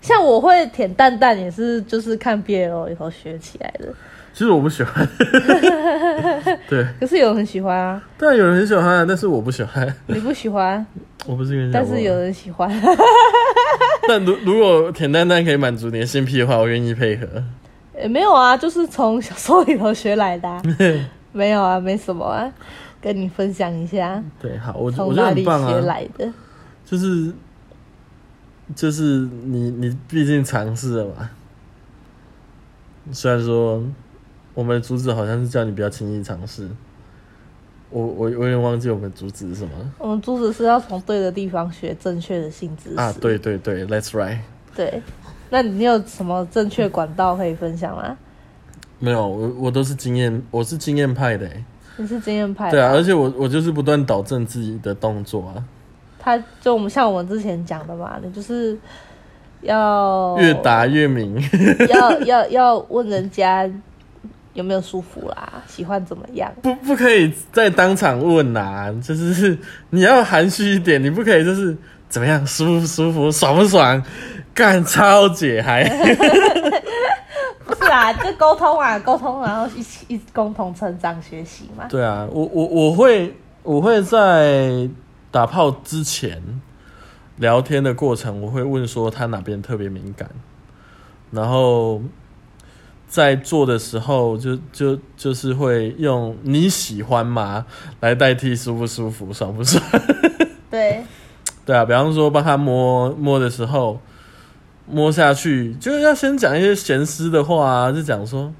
[0.00, 3.92] 像我会舔蛋蛋也是，就是看 BL 以后学起来的。
[4.36, 5.08] 其实我不喜欢，
[6.68, 10.86] 对，可是有人很喜欢啊，当然有人很喜欢啊，但是我不喜欢，你不喜欢，
[11.24, 12.70] 我不是但是有人喜欢。
[14.06, 17.26] 但如如果甜蛋蛋可以满足你的性癖的话，我愿意配合。
[17.98, 20.60] 也没有啊，就是从小说里头学来的、啊。
[21.32, 22.52] 没有啊，没什么啊，
[23.00, 26.30] 跟你分享一下，对，好，我我觉得从哪里很棒啊，学来的。
[26.84, 27.32] 就是
[28.74, 29.02] 就是
[29.44, 31.30] 你你毕竟尝试了嘛，
[33.12, 33.82] 虽然说
[34.56, 36.66] 我们的主旨好像是叫你不要轻易尝试，
[37.90, 42.96] 我我我有点忘记我们主旨是什么我们主旨是要从对的地方学正确的性知识。
[42.96, 43.14] 啊？
[43.20, 44.38] 对对对，That's right。
[44.74, 45.02] 对，
[45.50, 48.16] 那你有什么正确管道可以分享吗？
[48.98, 51.64] 没有，我我都是经验，我是经验派的欸。
[51.98, 55.64] 你是经验派的，对啊，而且我我就是不断导正自己的动作啊，
[56.18, 58.78] 他就我们像我们之前讲的嘛，你就是
[59.60, 61.38] 要越答越明。
[61.88, 63.70] 要要要问人家
[64.56, 66.52] 有没有舒服啦，喜欢怎么样？
[66.62, 69.56] 不不可以在当场问呐、就是
[69.90, 71.76] 你要含蓄一点，你不可以就是
[72.08, 74.02] 怎么样舒不舒服爽不爽，
[74.54, 75.84] 干超解嗨。
[77.66, 81.86] 不是啊，就沟通啊，沟通，然后一起一共同成长学习嘛。
[81.88, 84.88] 对啊，我我我会我会在
[85.32, 86.40] 打炮之前
[87.36, 90.30] 聊天的过程，我会问说他哪边特别敏感，
[91.32, 92.00] 然后
[93.08, 97.64] 在做的时候就就就是会用你喜欢吗？
[98.00, 99.82] 来代替舒不舒服、爽不爽。
[100.70, 101.04] 对，
[101.64, 104.00] 对啊，比方说帮他摸摸的时候，
[104.86, 108.52] 摸下去就是要先讲一些闲湿的话啊，就讲说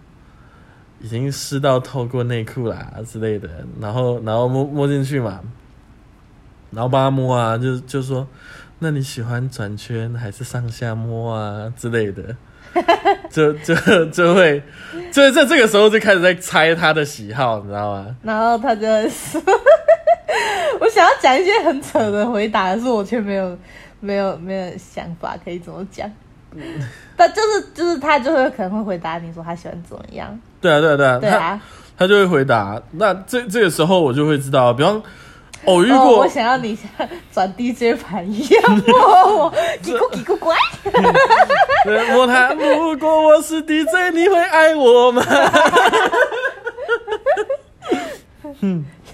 [1.01, 3.49] 已经湿到透过内裤啦之类的，
[3.81, 5.41] 然后然后摸摸进去嘛，
[6.71, 8.27] 然后帮他摸啊，就就说
[8.79, 12.37] 那你喜欢转圈还是上下摸啊之类的，
[13.31, 13.75] 就就
[14.07, 14.63] 就会
[15.11, 18.07] 就在这个时候就开始在猜他的喜好，你知道吗？
[18.23, 19.41] 然后他就说
[20.81, 23.57] 我想要讲一些很扯的回答，可是我却没有
[24.01, 26.11] 没有没有想法可以怎么讲。
[27.17, 31.61] 但就是就是他就会可能会回答你说他喜欢怎么样，对啊对啊对啊，对啊。
[31.99, 32.81] 他就会回答。
[32.93, 35.03] 那这这个时候我就会知道，比方
[35.67, 39.53] 偶遇哦，过，我想要你像 转 DJ 盘一样摸我，
[39.83, 40.57] 叽咕叽咕乖，
[41.85, 42.53] 对摸他。
[42.55, 45.23] 如果我是 DJ，你会爱我吗？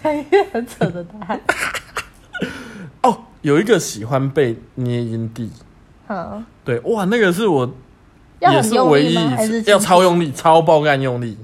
[0.03, 1.41] 讲一个很扯的答案。
[3.03, 5.51] 哦，有一个喜欢被捏阴蒂，
[6.09, 7.69] 嗯，对，哇，那个是我
[8.41, 11.39] 也是唯一一次要超用力、超爆干用力，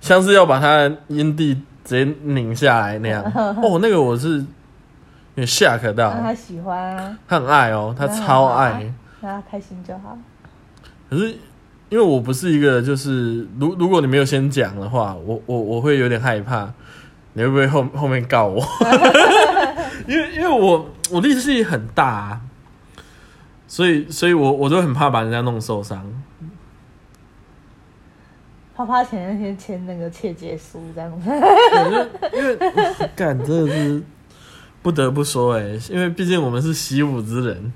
[0.00, 3.22] 像是要把他的阴蒂直接拧下来那样。
[3.62, 4.44] 哦，那个我是有
[5.36, 8.92] 点吓可到，让他喜欢啊，他很爱哦，他超爱。
[9.22, 10.16] 让他开心就好。
[11.08, 11.30] 可是
[11.88, 16.70] 因为我不是一个，就是如如果你没有先讲的话，我我我会有点害怕，
[17.32, 18.62] 你会不会后后面告我？
[20.06, 22.40] 因为因为我我力气很大、啊，
[23.66, 26.04] 所以所以我我都很怕把人家弄受伤。
[28.78, 31.20] 啪啪前那天签那个切结书这样。
[31.20, 32.56] 子，对就因为
[33.16, 34.00] 干真的是
[34.82, 37.72] 不得不说哎、因为毕竟我们是习武之人，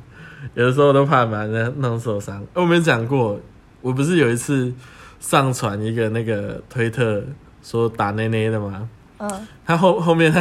[0.55, 2.46] 有的时候都怕把人弄受伤。
[2.55, 3.40] 我没讲过，
[3.80, 4.72] 我不是有一次
[5.18, 7.20] 上传一个那个推特
[7.64, 8.88] 说打内内的吗？
[9.18, 9.28] 嗯，
[9.66, 10.40] 他后后面他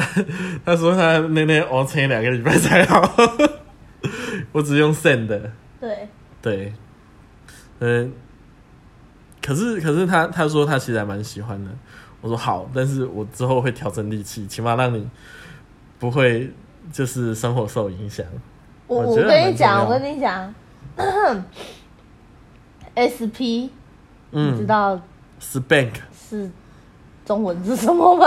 [0.64, 3.02] 他说他内内熬撑两个礼拜才好，
[4.54, 6.08] 我只用 send 的，对，
[6.40, 6.74] 对，
[7.80, 8.14] 嗯，
[9.42, 11.72] 可是可是他他说他其实还蛮喜欢的，
[12.22, 15.08] 我说好，但是我之后会调整力气，起码让你
[16.00, 16.52] 不会
[16.92, 18.26] 就是生活受影响。
[18.88, 20.54] 我我跟你讲，我跟你讲，
[22.96, 23.70] SP
[24.32, 25.00] 你知嗯道
[25.42, 26.50] ，spank 是
[27.26, 28.26] 中文是什么吗？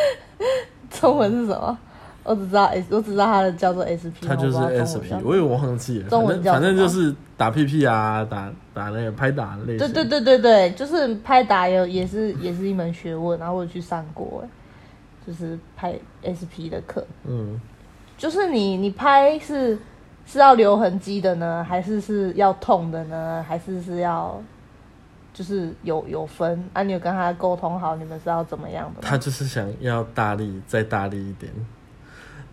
[0.90, 1.78] 中文是什么？
[2.24, 9.78] 我只知道 S，我只知道它的叫做 SP，它就是 SP，我也忘记了，中文叫反正就是打屁屁啊，打打那个拍打类型。
[9.78, 14.48] 对对对对对，就是拍打有也是也是一门学问，然后我去上过，哎，
[15.26, 17.60] 就是拍 SP 的课，嗯
[18.16, 19.78] 就是你你拍是
[20.26, 24.40] 是要留痕迹的呢，还是是要痛的呢，还是是要
[25.32, 26.64] 就是有有分？
[26.72, 29.00] 啊，你有跟他沟通好，你们是要怎么样的？
[29.02, 31.52] 他就是想要大力，再大力一点，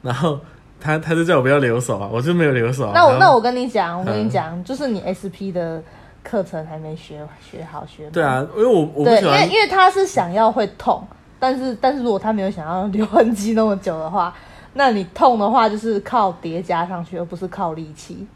[0.03, 0.39] 然后
[0.80, 2.91] 他他就叫我不要留手啊，我就没有留手。
[2.93, 5.82] 那我那我跟你讲，我跟你讲，就是你 SP 的
[6.28, 8.09] 课程还没学学好学。
[8.09, 11.07] 对啊，因为我我对，因为因为他是想要会痛，
[11.39, 14.34] 但是但是如果他没有想要留痕迹那么久的话。
[14.78, 18.28] 那你痛的话，就是靠叠加上去，而不是靠力气，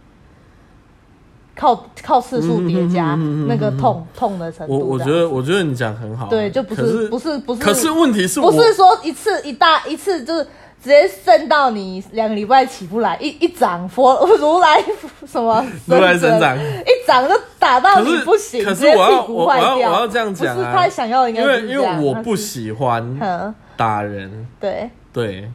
[1.53, 3.13] 靠靠次数叠加
[3.45, 4.73] 那个痛痛的程度。
[4.73, 6.29] 我我觉得，我觉得你讲很好。
[6.29, 7.61] 对，就不是不是不是。
[7.61, 10.47] 可是问题是，不是说一次一大一次就是
[10.81, 14.81] 直接渗到你两个礼拜起不来，一一掌佛 如来
[15.27, 24.89] 什么如来神掌，一掌就打到你不行，可是我要我要我要这样讲啊，他想要应该因为因为我不喜欢打人，对。
[25.11, 25.51] 对。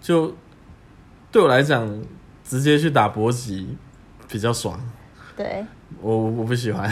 [0.00, 0.32] 就
[1.32, 1.88] 对我来讲，
[2.44, 3.76] 直接去打搏击
[4.28, 4.78] 比较爽。
[5.36, 5.64] 对，
[6.00, 6.88] 我我不喜欢，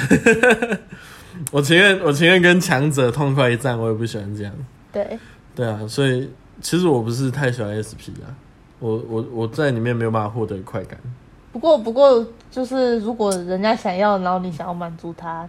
[1.52, 4.52] 我情愿我情愿跟强者痛快一战，我也不喜欢这样。
[4.92, 5.18] 对，
[5.54, 6.28] 对啊，所以
[6.64, 8.32] 其实我不是太喜欢 SP 啊，
[8.80, 10.98] 我我我在里面没有办法获得快感。
[11.52, 15.46] 不过不过，就是如果人家想要，然后你想要满足他。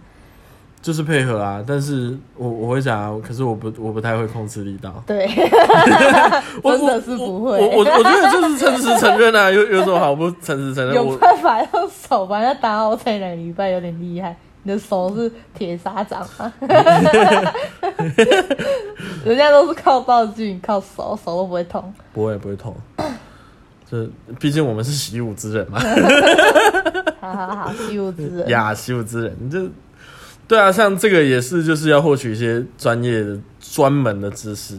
[0.82, 5.02] 就是配合啊，但是我我会讲，可是我不我不太会控制力道。
[5.06, 5.26] 对，
[6.62, 7.58] 真的是不会。
[7.58, 10.94] 我我我觉得就是诚实承认啊，有有什么好不诚实承认？
[10.94, 14.36] 有办法用手把人家打好才两个礼拜，有点厉害。
[14.66, 16.52] 你的手是铁砂掌吗？
[19.24, 21.94] 人家都是靠道具，靠手，手都不会痛。
[22.12, 22.74] 不会不会痛，
[23.88, 24.04] 这
[24.40, 25.78] 毕竟我们是习武之人嘛。
[27.20, 29.64] 好好好，习武之人呀，习武之人这。
[30.48, 34.76] 对啊，像这个也是，就是要获取一些专业的、专门的知识，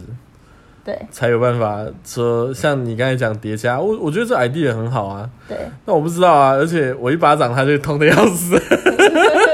[0.84, 5.30] 对，才有办法说像你刚才讲叠加，我我觉得这 idea 很好啊。
[5.48, 8.60] 对，那我不知道啊，而且我一巴掌他就痛的要死，我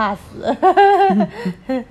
[0.00, 0.56] 怕死。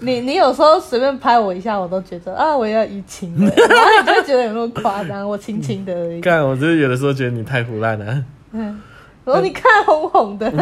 [0.00, 6.20] 你你有时候随便拍我一下，我都觉得啊，我要移情了， 然后你就觉得有那么夸张，我轻轻的而已。
[6.20, 8.22] 干，我就是有的时候觉得你太胡乱了。
[8.52, 8.78] 嗯。
[9.24, 10.48] 我说你看红红的，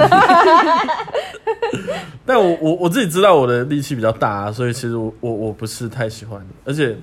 [2.25, 6.97] 但我我我自己知道我的力气比较大，所以其实我我我不是太喜欢，而且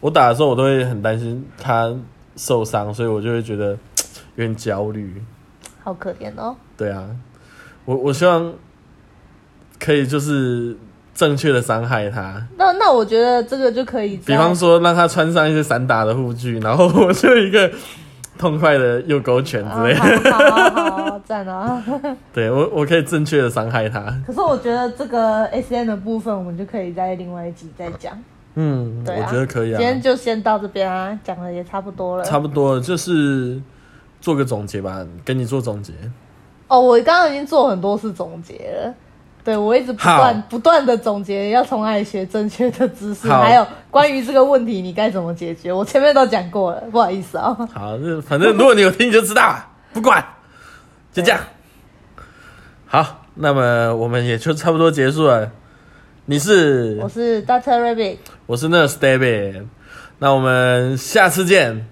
[0.00, 1.94] 我打的时候我都会很担心他
[2.36, 3.72] 受伤，所以我就会觉得
[4.36, 5.22] 有点焦虑。
[5.84, 6.56] 好可怜哦。
[6.78, 7.04] 对啊，
[7.84, 8.50] 我我希望
[9.78, 10.76] 可以就是
[11.14, 12.46] 正确的伤害他。
[12.56, 17.70] 那那我觉得这个就可以，比方说让他穿上一些散打的护具，然后 我就一个。
[18.38, 20.06] 痛快的右勾拳之类，好
[21.06, 21.82] 好赞啊！
[22.34, 24.14] 对我，我可以正确的伤害他。
[24.26, 28.12] 可是我觉得这个 S N 的部分，我们就可以在另外一集再讲。
[28.56, 29.78] 嗯，对，我觉得可以啊。
[29.78, 32.24] 今天就先到这边啊，讲的也差不多了。
[32.24, 33.58] 差不多了就是
[34.20, 35.94] 做个总结吧，跟你做总结。
[36.68, 38.94] 哦，我刚刚已经做很多次总结了。
[39.46, 47.56] 对，我一直不断不断的总结，要从哪里学正确的知识，还有关于这个问题你该怎么解决，我前面都讲过了，不好意思啊。
[47.72, 49.56] 好，那反正如果你有听你就知道，
[49.92, 50.24] 不管，
[51.12, 51.40] 就这样。
[52.86, 55.52] 好，那么我们也就差不多结束了。
[56.24, 56.98] 你是？
[57.00, 58.16] 我是 Doctor Rabbit。
[58.46, 59.66] 我是 Nurse David。
[60.18, 61.86] 那我们下次见。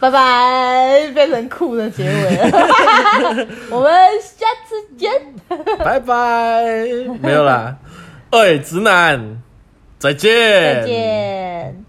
[0.00, 3.46] 拜拜，变成酷的结尾了。
[3.70, 3.92] 我们
[4.22, 5.10] 下次见。
[5.78, 6.64] 拜拜，
[7.20, 7.76] 没有啦。
[8.30, 9.42] 哎，直男，
[9.98, 10.32] 再见。
[10.82, 11.84] 再见。